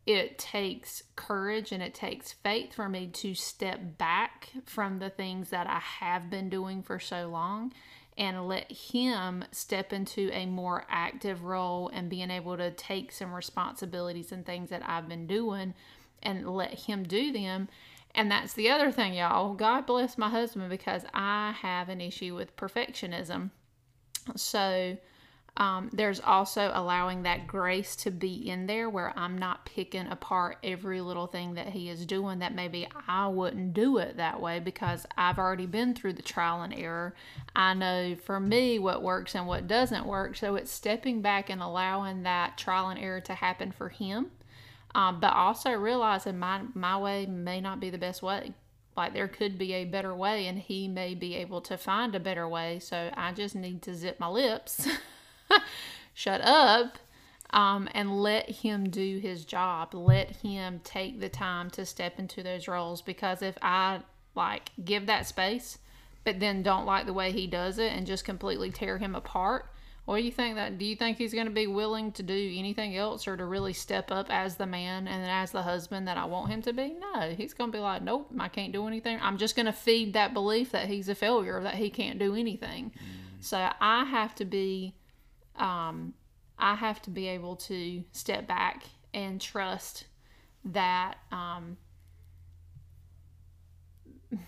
it 0.07 0.38
takes 0.38 1.03
courage 1.16 1.73
and 1.73 1.83
it 1.83 1.95
takes 1.95 2.33
faith 2.33 2.75
for 2.75 2.88
me 2.88 3.09
to 3.09 3.35
step 3.35 3.99
back 3.99 4.49
from 4.64 4.99
the 4.99 5.11
things 5.11 5.51
that 5.51 5.66
I 5.66 5.79
have 5.79 6.31
been 6.31 6.49
doing 6.49 6.83
for 6.83 6.99
so 6.99 7.29
long 7.29 7.73
and 8.20 8.46
let 8.46 8.70
him 8.70 9.44
step 9.50 9.92
into 9.92 10.30
a 10.33 10.46
more 10.46 10.85
active 10.88 11.42
role 11.42 11.90
and 11.92 12.09
being 12.09 12.30
able 12.30 12.56
to 12.56 12.70
take 12.70 13.11
some 13.11 13.35
responsibilities 13.35 14.30
and 14.30 14.46
things 14.46 14.70
that 14.70 14.88
I've 14.88 15.09
been 15.09 15.26
doing 15.26 15.74
and 16.22 16.48
let 16.48 16.74
him 16.74 17.02
do 17.02 17.33
them 17.33 17.68
and 18.14 18.30
that's 18.30 18.54
the 18.54 18.70
other 18.70 18.90
thing, 18.90 19.14
y'all. 19.14 19.54
God 19.54 19.87
bless 19.87 20.18
my 20.18 20.28
husband 20.28 20.68
because 20.68 21.04
I 21.14 21.54
have 21.61 21.88
an 21.88 22.00
issue 22.00 22.35
with 22.35 22.56
perfectionism. 22.56 23.50
So, 24.37 24.96
um, 25.56 25.90
there's 25.92 26.20
also 26.20 26.70
allowing 26.74 27.24
that 27.24 27.46
grace 27.46 27.96
to 27.96 28.10
be 28.10 28.48
in 28.48 28.66
there 28.66 28.88
where 28.88 29.12
I'm 29.16 29.36
not 29.36 29.66
picking 29.66 30.06
apart 30.06 30.58
every 30.62 31.00
little 31.00 31.26
thing 31.26 31.54
that 31.54 31.68
he 31.68 31.88
is 31.88 32.06
doing 32.06 32.38
that 32.38 32.54
maybe 32.54 32.88
I 33.08 33.28
wouldn't 33.28 33.74
do 33.74 33.98
it 33.98 34.16
that 34.16 34.40
way 34.40 34.58
because 34.60 35.06
I've 35.16 35.38
already 35.38 35.66
been 35.66 35.94
through 35.94 36.14
the 36.14 36.22
trial 36.22 36.62
and 36.62 36.72
error. 36.72 37.14
I 37.54 37.74
know 37.74 38.16
for 38.24 38.40
me 38.40 38.78
what 38.78 39.02
works 39.02 39.34
and 39.34 39.46
what 39.46 39.66
doesn't 39.66 40.06
work. 40.06 40.36
So 40.36 40.54
it's 40.54 40.72
stepping 40.72 41.20
back 41.20 41.50
and 41.50 41.60
allowing 41.60 42.22
that 42.22 42.56
trial 42.56 42.88
and 42.88 42.98
error 42.98 43.20
to 43.22 43.34
happen 43.34 43.72
for 43.72 43.88
him 43.88 44.30
um, 44.94 45.20
but 45.20 45.32
also 45.32 45.72
realizing 45.72 46.38
my 46.38 46.62
my 46.74 46.96
way 46.98 47.26
may 47.26 47.60
not 47.60 47.80
be 47.80 47.90
the 47.90 47.98
best 47.98 48.22
way. 48.22 48.54
Like 48.96 49.14
there 49.14 49.28
could 49.28 49.56
be 49.56 49.72
a 49.74 49.84
better 49.84 50.14
way, 50.14 50.46
and 50.46 50.58
he 50.58 50.88
may 50.88 51.14
be 51.14 51.36
able 51.36 51.60
to 51.62 51.78
find 51.78 52.14
a 52.14 52.20
better 52.20 52.48
way. 52.48 52.80
So 52.80 53.10
I 53.14 53.32
just 53.32 53.54
need 53.54 53.82
to 53.82 53.94
zip 53.94 54.18
my 54.18 54.28
lips, 54.28 54.88
shut 56.14 56.40
up, 56.42 56.98
um, 57.50 57.88
and 57.94 58.22
let 58.22 58.48
him 58.48 58.90
do 58.90 59.18
his 59.18 59.44
job. 59.44 59.94
Let 59.94 60.36
him 60.36 60.80
take 60.84 61.20
the 61.20 61.28
time 61.28 61.70
to 61.70 61.84
step 61.84 62.18
into 62.18 62.42
those 62.42 62.68
roles. 62.68 63.02
Because 63.02 63.42
if 63.42 63.56
I 63.62 64.00
like 64.34 64.70
give 64.84 65.06
that 65.06 65.26
space, 65.26 65.78
but 66.24 66.40
then 66.40 66.62
don't 66.62 66.86
like 66.86 67.06
the 67.06 67.12
way 67.12 67.32
he 67.32 67.46
does 67.46 67.78
it 67.78 67.92
and 67.92 68.06
just 68.06 68.24
completely 68.24 68.70
tear 68.70 68.98
him 68.98 69.14
apart, 69.14 69.66
what 70.04 70.16
do 70.16 70.22
you 70.24 70.32
think 70.32 70.56
that? 70.56 70.76
Do 70.78 70.84
you 70.84 70.96
think 70.96 71.18
he's 71.18 71.32
going 71.32 71.46
to 71.46 71.52
be 71.52 71.66
willing 71.66 72.10
to 72.12 72.22
do 72.22 72.52
anything 72.56 72.96
else 72.96 73.28
or 73.28 73.36
to 73.36 73.44
really 73.44 73.72
step 73.72 74.10
up 74.10 74.26
as 74.28 74.56
the 74.56 74.66
man 74.66 75.06
and 75.06 75.24
as 75.24 75.52
the 75.52 75.62
husband 75.62 76.08
that 76.08 76.16
I 76.16 76.24
want 76.24 76.50
him 76.50 76.62
to 76.62 76.72
be? 76.72 76.96
No, 76.98 77.30
he's 77.30 77.54
going 77.54 77.70
to 77.70 77.78
be 77.78 77.80
like, 77.80 78.02
nope, 78.02 78.28
I 78.38 78.48
can't 78.48 78.72
do 78.72 78.86
anything. 78.86 79.18
I'm 79.22 79.38
just 79.38 79.54
going 79.54 79.66
to 79.66 79.72
feed 79.72 80.14
that 80.14 80.34
belief 80.34 80.72
that 80.72 80.88
he's 80.88 81.08
a 81.08 81.14
failure, 81.14 81.62
that 81.62 81.76
he 81.76 81.90
can't 81.90 82.18
do 82.18 82.34
anything. 82.34 82.90
Mm. 82.90 83.44
So 83.44 83.70
I 83.80 84.04
have 84.04 84.34
to 84.36 84.44
be, 84.44 84.94
um, 85.56 86.14
I 86.58 86.74
have 86.74 87.00
to 87.02 87.10
be 87.10 87.28
able 87.28 87.56
to 87.56 88.04
step 88.12 88.46
back 88.46 88.84
and 89.12 89.40
trust 89.40 90.04
that 90.64 91.16
um, 91.32 91.76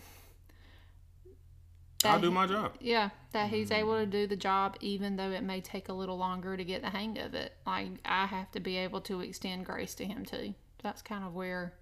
I'll 2.05 2.21
do 2.21 2.31
my 2.31 2.47
job. 2.47 2.75
Yeah, 2.81 3.11
that 3.33 3.51
he's 3.51 3.71
mm-hmm. 3.71 3.81
able 3.81 3.99
to 3.99 4.07
do 4.07 4.27
the 4.27 4.37
job 4.37 4.77
even 4.81 5.17
though 5.17 5.31
it 5.31 5.43
may 5.43 5.61
take 5.61 5.89
a 5.89 5.93
little 5.93 6.19
longer 6.19 6.57
to 6.57 6.65
get 6.65 6.83
the 6.83 6.91
hang 6.91 7.19
of 7.19 7.35
it. 7.35 7.55
Like 7.67 7.89
I 8.05 8.27
have 8.27 8.51
to 8.53 8.61
be 8.61 8.77
able 8.77 9.01
to 9.03 9.21
extend 9.21 9.67
grace 9.67 9.95
to 9.97 10.05
him 10.05 10.25
too. 10.25 10.55
That's 10.83 11.03
kind 11.03 11.25
of 11.25 11.35
where 11.35 11.75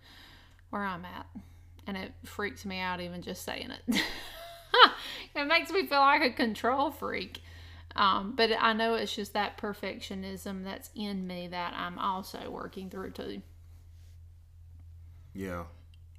where 0.71 0.85
I'm 0.85 1.05
at. 1.05 1.27
And 1.87 1.97
it 1.97 2.13
freaks 2.25 2.65
me 2.65 2.79
out 2.79 3.01
even 3.01 3.23
just 3.23 3.45
saying 3.45 3.71
it. 3.71 4.03
it 5.35 5.45
makes 5.47 5.71
me 5.73 5.87
feel 5.87 6.01
like 6.01 6.23
a 6.23 6.31
control 6.31 6.91
freak. 6.91 7.41
Um, 7.97 8.35
but 8.37 8.51
I 8.59 8.73
know 8.73 8.95
it's 8.95 9.15
just 9.15 9.33
that 9.33 9.59
perfectionism 9.59 10.65
that's 10.65 10.91
in 10.95 11.27
me 11.27 11.49
that 11.49 11.75
I'm 11.77 11.99
also 11.99 12.51
working 12.51 12.89
through 12.89 13.11
too. 13.11 13.43
Yeah. 15.35 15.65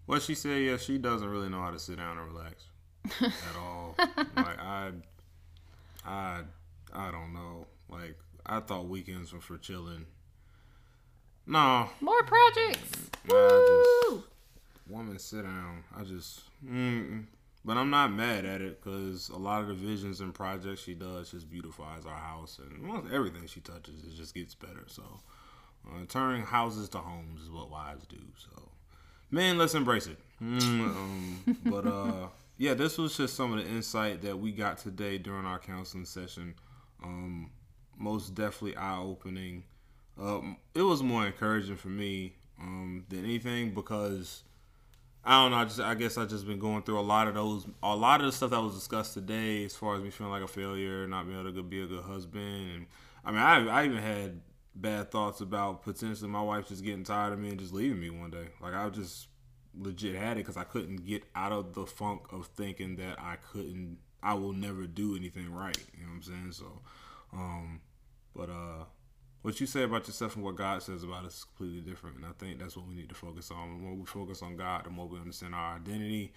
Well, 0.08 0.20
she 0.20 0.36
said, 0.36 0.62
yeah, 0.62 0.78
she 0.78 0.98
doesn't 0.98 1.28
really 1.28 1.50
know 1.50 1.62
how 1.62 1.72
to 1.72 1.80
sit 1.80 1.98
down 1.98 2.18
and 2.18 2.28
relax 2.28 2.66
at 3.22 3.56
all. 3.58 3.96
like 3.98 4.60
I, 4.60 4.92
I, 6.06 6.42
I 6.94 7.12
don't 7.12 7.34
know. 7.34 7.68
Like 7.90 8.18
I 8.46 8.60
thought 8.60 8.88
weekends 8.88 9.32
were 9.34 9.40
for 9.40 9.58
chilling. 9.58 10.06
No. 11.46 11.90
More 12.02 12.24
projects. 12.24 13.10
Nah, 13.28 13.36
I 13.36 13.66
just 13.68 14.26
woman 14.90 15.20
sit 15.20 15.44
down. 15.44 15.84
I 15.98 16.04
just. 16.04 16.42
Mm, 16.66 17.26
but 17.64 17.78
I'm 17.78 17.90
not 17.90 18.12
mad 18.12 18.46
at 18.46 18.62
it 18.62 18.82
because 18.82 19.30
a 19.30 19.38
lot 19.38 19.62
of 19.62 19.68
the 19.68 19.74
visions 19.74 20.20
and 20.20 20.34
projects 20.34 20.82
she 20.82 20.94
does 20.94 21.32
just 21.32 21.50
beautifies 21.50 22.06
our 22.06 22.18
house 22.18 22.60
and 22.60 22.90
almost 22.90 23.14
everything 23.14 23.46
she 23.48 23.60
touches 23.60 24.04
it 24.04 24.16
just 24.16 24.34
gets 24.34 24.56
better. 24.56 24.86
So 24.88 25.04
uh, 25.88 26.06
turning 26.08 26.44
houses 26.44 26.90
to 26.90 26.98
homes 26.98 27.42
is 27.42 27.50
what 27.52 27.70
wives 27.70 28.06
do. 28.08 28.22
So 28.38 28.70
man, 29.30 29.58
let's 29.58 29.76
embrace 29.76 30.08
it. 30.08 30.18
Mm, 30.42 30.82
um, 30.82 31.58
but 31.66 31.86
uh, 31.86 32.28
yeah, 32.58 32.74
this 32.74 32.98
was 32.98 33.16
just 33.16 33.36
some 33.36 33.54
of 33.54 33.64
the 33.64 33.70
insight 33.70 34.22
that 34.24 34.38
we 34.40 34.52
got 34.52 34.80
today 34.80 35.18
during 35.18 35.46
our 35.46 35.60
counseling 35.60 36.06
session. 36.06 36.56
Um, 37.04 37.52
most 37.98 38.34
definitely 38.34 38.76
eye 38.76 39.00
opening. 39.00 39.64
Um, 40.20 40.58
it 40.74 40.82
was 40.82 41.04
more 41.04 41.26
encouraging 41.26 41.78
for 41.78 41.88
me 41.90 42.36
um, 42.60 43.06
than 43.10 43.24
anything 43.24 43.74
because 43.74 44.44
I 45.24 45.44
don't 45.44 45.52
know. 45.52 45.58
I 45.58 45.66
just 45.66 45.80
I 45.80 45.94
guess 45.94 46.18
I 46.18 46.26
just 46.26 46.48
been 46.48 46.60
going 46.60 46.82
through 46.84 47.00
a 47.00 47.02
lot 47.02 47.28
of 47.28 47.36
those, 47.36 47.68
a 47.84 47.96
lot 47.96 48.22
of 48.22 48.26
the 48.26 48.32
stuff 48.32 48.52
that 48.52 48.62
was 48.62 48.74
discussed 48.74 49.14
today, 49.14 49.66
as 49.66 49.76
far 49.76 49.96
as 49.96 50.02
me 50.02 50.10
feeling 50.10 50.34
like 50.34 50.44
a 50.44 50.48
failure, 50.48 51.08
not 51.08 51.28
being 51.28 51.40
able 51.40 51.54
to 51.54 51.64
be 51.64 51.82
a 51.82 51.86
good 51.86 52.04
husband, 52.04 52.72
and 52.76 52.86
I 53.24 53.32
mean 53.32 53.40
I 53.40 53.82
I 53.82 53.86
even 53.86 53.98
had 53.98 54.42
bad 54.74 55.12
thoughts 55.12 55.42
about 55.42 55.84
potentially 55.84 56.30
my 56.30 56.42
wife 56.42 56.70
just 56.70 56.84
getting 56.84 57.04
tired 57.04 57.34
of 57.34 57.40
me 57.40 57.50
and 57.50 57.60
just 57.60 57.74
leaving 57.74 58.00
me 58.00 58.10
one 58.10 58.32
day. 58.32 58.48
Like 58.62 58.74
I 58.74 58.90
just 58.90 59.28
legit 59.78 60.16
had 60.16 60.34
it 60.34 60.42
because 60.42 60.58
I 60.58 60.64
couldn't 60.64 61.06
get 61.06 61.24
out 61.36 61.52
of 61.52 61.74
the 61.74 61.86
funk 61.86 62.24
of 62.32 62.48
thinking 62.48 62.96
that 62.98 63.20
I 63.20 63.36
couldn't, 63.36 63.98
I 64.24 64.34
will 64.34 64.54
never 64.54 64.88
do 64.88 65.16
anything 65.16 65.54
right. 65.54 65.78
You 65.94 66.04
know 66.04 66.10
what 66.10 66.16
I'm 66.16 66.24
saying? 66.24 66.52
So, 66.54 66.82
um, 67.34 67.82
but 68.36 68.50
uh, 68.50 68.86
what 69.42 69.60
you 69.60 69.68
say 69.68 69.84
about 69.84 70.08
yourself 70.08 70.36
and 70.36 70.46
what 70.46 70.56
God 70.56 70.84
says 70.84 71.04
about 71.04 71.26
us 71.26 71.38
is 71.38 71.44
completely 71.44 71.82
different. 71.82 72.18
And 72.18 72.26
I 72.26 72.32
think 72.38 72.60
that's 72.60 72.76
what 72.76 72.88
we 72.88 72.96
need 72.96 73.10
to 73.10 73.16
focus 73.16 73.52
on. 73.52 73.70
The 73.70 73.80
more 73.80 73.96
we 73.96 74.06
focus 74.06 74.42
on 74.42 74.56
God, 74.56 74.86
the 74.86 74.90
more 74.90 75.08
we 75.08 75.20
understand 75.20 75.56
our 75.56 75.76
identity, 75.76 76.34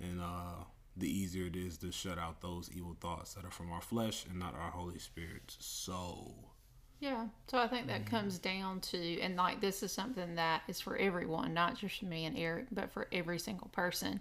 and 0.00 0.20
uh, 0.20 0.64
the 0.96 1.08
easier 1.08 1.46
it 1.46 1.56
is 1.56 1.78
to 1.78 1.90
shut 1.90 2.18
out 2.18 2.40
those 2.40 2.70
evil 2.72 2.96
thoughts 3.00 3.34
that 3.34 3.44
are 3.44 3.50
from 3.50 3.72
our 3.72 3.80
flesh 3.80 4.24
and 4.28 4.38
not 4.38 4.54
our 4.54 4.70
Holy 4.70 4.98
Spirit's 4.98 5.56
soul. 5.60 6.53
Yeah. 7.00 7.26
So 7.48 7.58
I 7.58 7.68
think 7.68 7.86
that 7.88 8.04
mm-hmm. 8.04 8.16
comes 8.16 8.38
down 8.38 8.80
to, 8.80 9.20
and 9.20 9.36
like 9.36 9.60
this 9.60 9.82
is 9.82 9.92
something 9.92 10.36
that 10.36 10.62
is 10.68 10.80
for 10.80 10.96
everyone, 10.96 11.52
not 11.52 11.76
just 11.76 12.02
me 12.02 12.24
and 12.24 12.36
Eric, 12.36 12.66
but 12.72 12.90
for 12.90 13.08
every 13.12 13.38
single 13.38 13.68
person. 13.68 14.20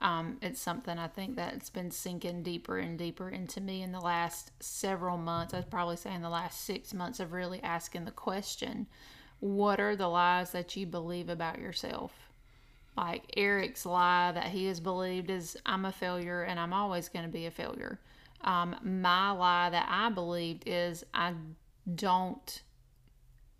Um, 0.00 0.38
it's 0.42 0.60
something 0.60 0.98
I 0.98 1.06
think 1.06 1.36
that's 1.36 1.70
been 1.70 1.90
sinking 1.90 2.42
deeper 2.42 2.78
and 2.78 2.98
deeper 2.98 3.28
into 3.28 3.60
me 3.60 3.82
in 3.82 3.92
the 3.92 4.00
last 4.00 4.50
several 4.60 5.16
months. 5.16 5.54
I'd 5.54 5.70
probably 5.70 5.96
say 5.96 6.12
in 6.12 6.22
the 6.22 6.28
last 6.28 6.62
six 6.62 6.92
months 6.92 7.20
of 7.20 7.32
really 7.32 7.62
asking 7.62 8.04
the 8.04 8.10
question 8.10 8.86
what 9.40 9.78
are 9.78 9.94
the 9.94 10.08
lies 10.08 10.52
that 10.52 10.74
you 10.74 10.86
believe 10.86 11.28
about 11.28 11.58
yourself? 11.58 12.12
Like 12.96 13.24
Eric's 13.36 13.84
lie 13.84 14.32
that 14.32 14.46
he 14.46 14.66
has 14.66 14.80
believed 14.80 15.30
is 15.30 15.56
I'm 15.66 15.84
a 15.84 15.92
failure 15.92 16.42
and 16.42 16.58
I'm 16.58 16.72
always 16.72 17.08
going 17.08 17.24
to 17.24 17.30
be 17.30 17.46
a 17.46 17.50
failure. 17.50 17.98
Um, 18.42 18.76
my 18.82 19.30
lie 19.32 19.70
that 19.70 19.86
I 19.88 20.10
believed 20.10 20.64
is 20.66 21.04
I 21.12 21.34
don't 21.92 22.62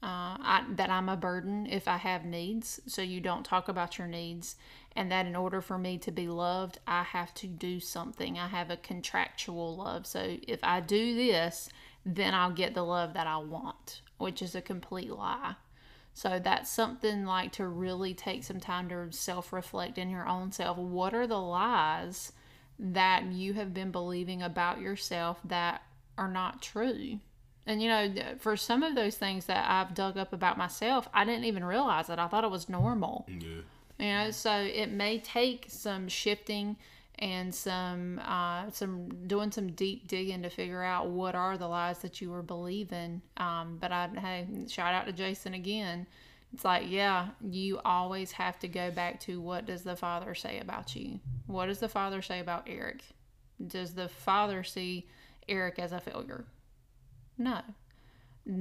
uh, 0.04 0.36
I, 0.38 0.64
that 0.76 0.90
I'm 0.90 1.08
a 1.08 1.16
burden 1.16 1.66
if 1.66 1.88
I 1.88 1.96
have 1.96 2.26
needs. 2.26 2.78
So 2.86 3.00
you 3.00 3.22
don't 3.22 3.42
talk 3.42 3.68
about 3.68 3.96
your 3.96 4.06
needs, 4.06 4.56
and 4.94 5.10
that 5.10 5.24
in 5.24 5.34
order 5.34 5.62
for 5.62 5.78
me 5.78 5.96
to 5.98 6.12
be 6.12 6.28
loved, 6.28 6.78
I 6.86 7.04
have 7.04 7.32
to 7.36 7.46
do 7.46 7.80
something. 7.80 8.38
I 8.38 8.48
have 8.48 8.70
a 8.70 8.76
contractual 8.76 9.76
love. 9.76 10.06
So 10.06 10.36
if 10.46 10.60
I 10.62 10.80
do 10.80 11.14
this, 11.14 11.70
then 12.04 12.34
I'll 12.34 12.50
get 12.50 12.74
the 12.74 12.82
love 12.82 13.14
that 13.14 13.26
I 13.26 13.38
want, 13.38 14.02
which 14.18 14.42
is 14.42 14.54
a 14.54 14.60
complete 14.60 15.10
lie. 15.10 15.54
So 16.12 16.38
that's 16.38 16.70
something 16.70 17.24
like 17.24 17.52
to 17.52 17.66
really 17.66 18.12
take 18.12 18.44
some 18.44 18.60
time 18.60 18.90
to 18.90 19.10
self 19.10 19.54
reflect 19.54 19.96
in 19.96 20.10
your 20.10 20.28
own 20.28 20.52
self. 20.52 20.76
What 20.76 21.14
are 21.14 21.26
the 21.26 21.40
lies 21.40 22.32
that 22.78 23.24
you 23.32 23.54
have 23.54 23.72
been 23.72 23.90
believing 23.90 24.42
about 24.42 24.82
yourself 24.82 25.38
that 25.46 25.80
are 26.18 26.30
not 26.30 26.60
true? 26.60 27.20
And 27.66 27.82
you 27.82 27.88
know, 27.88 28.12
for 28.38 28.56
some 28.56 28.82
of 28.82 28.94
those 28.94 29.16
things 29.16 29.46
that 29.46 29.68
I've 29.68 29.94
dug 29.94 30.16
up 30.16 30.32
about 30.32 30.58
myself, 30.58 31.08
I 31.14 31.24
didn't 31.24 31.44
even 31.44 31.64
realize 31.64 32.10
it. 32.10 32.18
I 32.18 32.28
thought 32.28 32.44
it 32.44 32.50
was 32.50 32.68
normal. 32.68 33.26
Yeah. 33.28 33.62
You 33.98 34.06
know, 34.06 34.30
so 34.32 34.52
it 34.52 34.90
may 34.90 35.18
take 35.18 35.66
some 35.68 36.08
shifting 36.08 36.76
and 37.18 37.54
some 37.54 38.20
uh, 38.24 38.70
some 38.70 39.26
doing 39.26 39.52
some 39.52 39.72
deep 39.72 40.08
digging 40.08 40.42
to 40.42 40.50
figure 40.50 40.82
out 40.82 41.08
what 41.08 41.34
are 41.34 41.56
the 41.56 41.68
lies 41.68 41.98
that 41.98 42.20
you 42.20 42.30
were 42.30 42.42
believing. 42.42 43.22
Um, 43.36 43.78
but 43.80 43.92
I 43.92 44.08
hey, 44.08 44.46
shout 44.68 44.92
out 44.92 45.06
to 45.06 45.12
Jason 45.12 45.54
again. 45.54 46.06
It's 46.52 46.64
like, 46.64 46.84
yeah, 46.88 47.28
you 47.40 47.80
always 47.84 48.32
have 48.32 48.58
to 48.60 48.68
go 48.68 48.90
back 48.90 49.18
to 49.20 49.40
what 49.40 49.66
does 49.66 49.82
the 49.82 49.96
father 49.96 50.34
say 50.36 50.60
about 50.60 50.94
you? 50.94 51.18
What 51.46 51.66
does 51.66 51.80
the 51.80 51.88
father 51.88 52.22
say 52.22 52.38
about 52.38 52.68
Eric? 52.68 53.02
Does 53.64 53.94
the 53.94 54.08
father 54.08 54.62
see 54.62 55.08
Eric 55.48 55.80
as 55.80 55.90
a 55.90 55.98
failure? 55.98 56.44
No. 57.38 57.60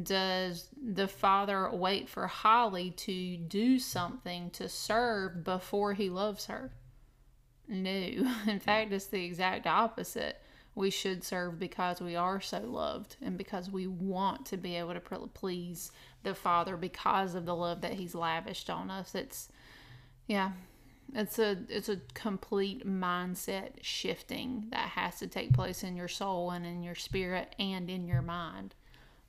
Does 0.03 0.69
the 0.81 1.07
father 1.07 1.69
wait 1.71 2.07
for 2.07 2.27
Holly 2.27 2.91
to 2.91 3.37
do 3.37 3.79
something 3.79 4.49
to 4.51 4.69
serve 4.69 5.43
before 5.43 5.93
he 5.93 6.09
loves 6.09 6.45
her? 6.45 6.71
No. 7.67 7.89
In 8.47 8.59
fact, 8.59 8.93
it's 8.93 9.07
the 9.07 9.23
exact 9.23 9.67
opposite. 9.67 10.41
We 10.75 10.89
should 10.89 11.23
serve 11.23 11.59
because 11.59 12.01
we 12.01 12.15
are 12.15 12.41
so 12.41 12.59
loved 12.59 13.17
and 13.21 13.37
because 13.37 13.69
we 13.69 13.85
want 13.85 14.45
to 14.47 14.57
be 14.57 14.75
able 14.75 14.93
to 14.93 15.01
please 15.33 15.91
the 16.23 16.33
Father 16.33 16.77
because 16.77 17.35
of 17.35 17.45
the 17.45 17.55
love 17.55 17.81
that 17.81 17.93
He's 17.93 18.15
lavished 18.15 18.69
on 18.69 18.89
us. 18.89 19.13
It's, 19.13 19.49
yeah, 20.25 20.53
it's 21.15 21.37
a 21.37 21.57
it's 21.69 21.89
a 21.89 21.99
complete 22.13 22.87
mindset 22.87 23.71
shifting 23.81 24.65
that 24.71 24.89
has 24.89 25.19
to 25.19 25.27
take 25.27 25.53
place 25.53 25.83
in 25.83 25.95
your 25.95 26.07
soul 26.07 26.51
and 26.51 26.65
in 26.65 26.83
your 26.83 26.95
spirit 26.95 27.55
and 27.59 27.89
in 27.89 28.07
your 28.07 28.21
mind. 28.21 28.73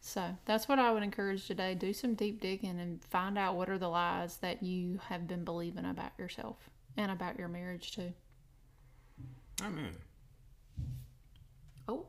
So 0.00 0.36
that's 0.44 0.68
what 0.68 0.78
I 0.78 0.92
would 0.92 1.02
encourage 1.02 1.46
today. 1.46 1.74
Do 1.74 1.92
some 1.92 2.14
deep 2.14 2.40
digging 2.40 2.78
and 2.78 3.02
find 3.04 3.38
out 3.38 3.56
what 3.56 3.70
are 3.70 3.78
the 3.78 3.88
lies 3.88 4.36
that 4.38 4.62
you 4.62 5.00
have 5.08 5.26
been 5.26 5.44
believing 5.44 5.86
about 5.86 6.12
yourself 6.18 6.70
and 6.96 7.10
about 7.10 7.38
your 7.38 7.48
marriage 7.48 7.92
too. 7.92 8.12
Amen. 9.62 9.94
Oh, 11.88 12.06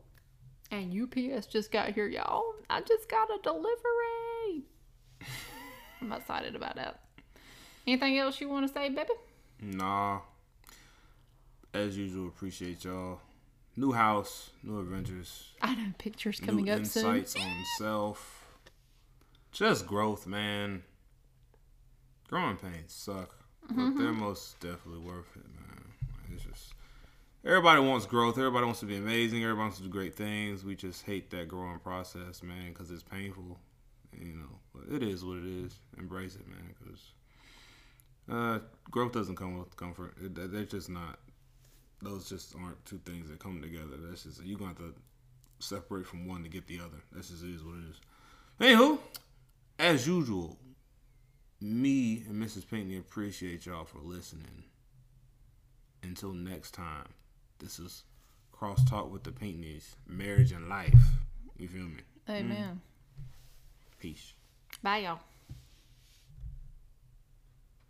and 0.71 0.91
UPS 0.93 1.47
just 1.47 1.71
got 1.71 1.89
here, 1.89 2.07
y'all. 2.07 2.55
I 2.69 2.81
just 2.81 3.09
got 3.09 3.29
a 3.29 3.39
delivery. 3.43 4.63
I'm 6.01 6.11
excited 6.11 6.55
about 6.55 6.75
that. 6.75 7.01
Anything 7.88 8.17
else 8.17 8.41
you 8.41 8.49
want 8.49 8.67
to 8.67 8.73
say, 8.73 8.89
baby? 8.89 9.09
Nah. 9.61 10.19
As 11.73 11.97
usual, 11.97 12.27
appreciate 12.27 12.83
y'all. 12.85 13.19
New 13.75 13.91
house, 13.91 14.51
new 14.63 14.79
adventures. 14.79 15.51
I 15.61 15.75
know 15.75 15.91
pictures 15.97 16.39
coming 16.39 16.69
up 16.69 16.79
insights 16.79 17.33
soon. 17.33 17.41
on 17.41 17.63
self. 17.77 18.45
Just 19.51 19.85
growth, 19.85 20.25
man. 20.27 20.83
Growing 22.29 22.55
pains 22.57 22.93
suck, 22.93 23.35
but 23.67 23.75
Mm-hmm. 23.75 23.99
they're 24.01 24.13
most 24.13 24.59
definitely 24.59 25.01
worth 25.01 25.35
it, 25.35 25.45
man. 25.53 25.83
It's 26.33 26.43
just 26.43 26.73
everybody 27.45 27.81
wants 27.81 28.05
growth. 28.05 28.37
Everybody 28.37 28.65
wants 28.65 28.79
to 28.79 28.85
be 28.85 28.95
amazing. 28.97 29.43
Everybody 29.43 29.63
wants 29.63 29.77
to 29.77 29.83
do 29.83 29.89
great 29.89 30.15
things. 30.15 30.63
We 30.63 30.75
just 30.75 31.03
hate 31.05 31.29
that 31.31 31.47
growing 31.49 31.79
process, 31.79 32.41
man, 32.43 32.69
because 32.69 32.91
it's 32.91 33.03
painful. 33.03 33.59
You 34.17 34.33
know, 34.33 34.59
but 34.73 34.95
it 34.95 35.03
is 35.03 35.25
what 35.25 35.37
it 35.37 35.45
is. 35.45 35.77
Embrace 35.97 36.35
it, 36.35 36.47
man, 36.47 36.73
because 36.79 37.01
uh, 38.31 38.59
growth 38.89 39.13
doesn't 39.13 39.35
come 39.35 39.57
with 39.57 39.75
comfort. 39.77 40.13
It, 40.23 40.51
they're 40.51 40.63
just 40.63 40.89
not. 40.89 41.19
Those 42.01 42.29
just 42.29 42.55
aren't 42.55 42.83
two 42.85 42.99
things 43.05 43.29
that 43.29 43.39
come 43.39 43.61
together. 43.61 43.97
That's 43.97 44.23
just 44.23 44.43
you 44.43 44.57
gonna 44.57 44.69
have 44.69 44.77
to 44.77 44.93
separate 45.59 46.05
from 46.05 46.27
one 46.27 46.43
to 46.43 46.49
get 46.49 46.67
the 46.67 46.79
other. 46.79 47.01
That's 47.11 47.29
just 47.29 47.43
is 47.43 47.63
what 47.63 47.75
it 47.77 47.89
is. 47.89 47.99
Anywho, 48.59 48.99
as 49.79 50.07
usual, 50.07 50.57
me 51.61 52.23
and 52.27 52.41
Mrs. 52.41 52.69
Pinckney 52.69 52.97
appreciate 52.97 53.65
y'all 53.65 53.85
for 53.85 53.99
listening. 53.99 54.63
Until 56.03 56.33
next 56.33 56.71
time, 56.71 57.07
this 57.59 57.79
is 57.79 58.03
Crosstalk 58.53 59.09
with 59.09 59.23
the 59.23 59.31
Pinckneys, 59.31 59.95
marriage 60.07 60.51
and 60.51 60.69
life. 60.69 60.93
You 61.57 61.67
feel 61.67 61.83
me? 61.85 62.01
Amen. 62.29 62.81
Peace. 63.99 64.33
Bye, 64.83 64.99
y'all. 64.99 65.19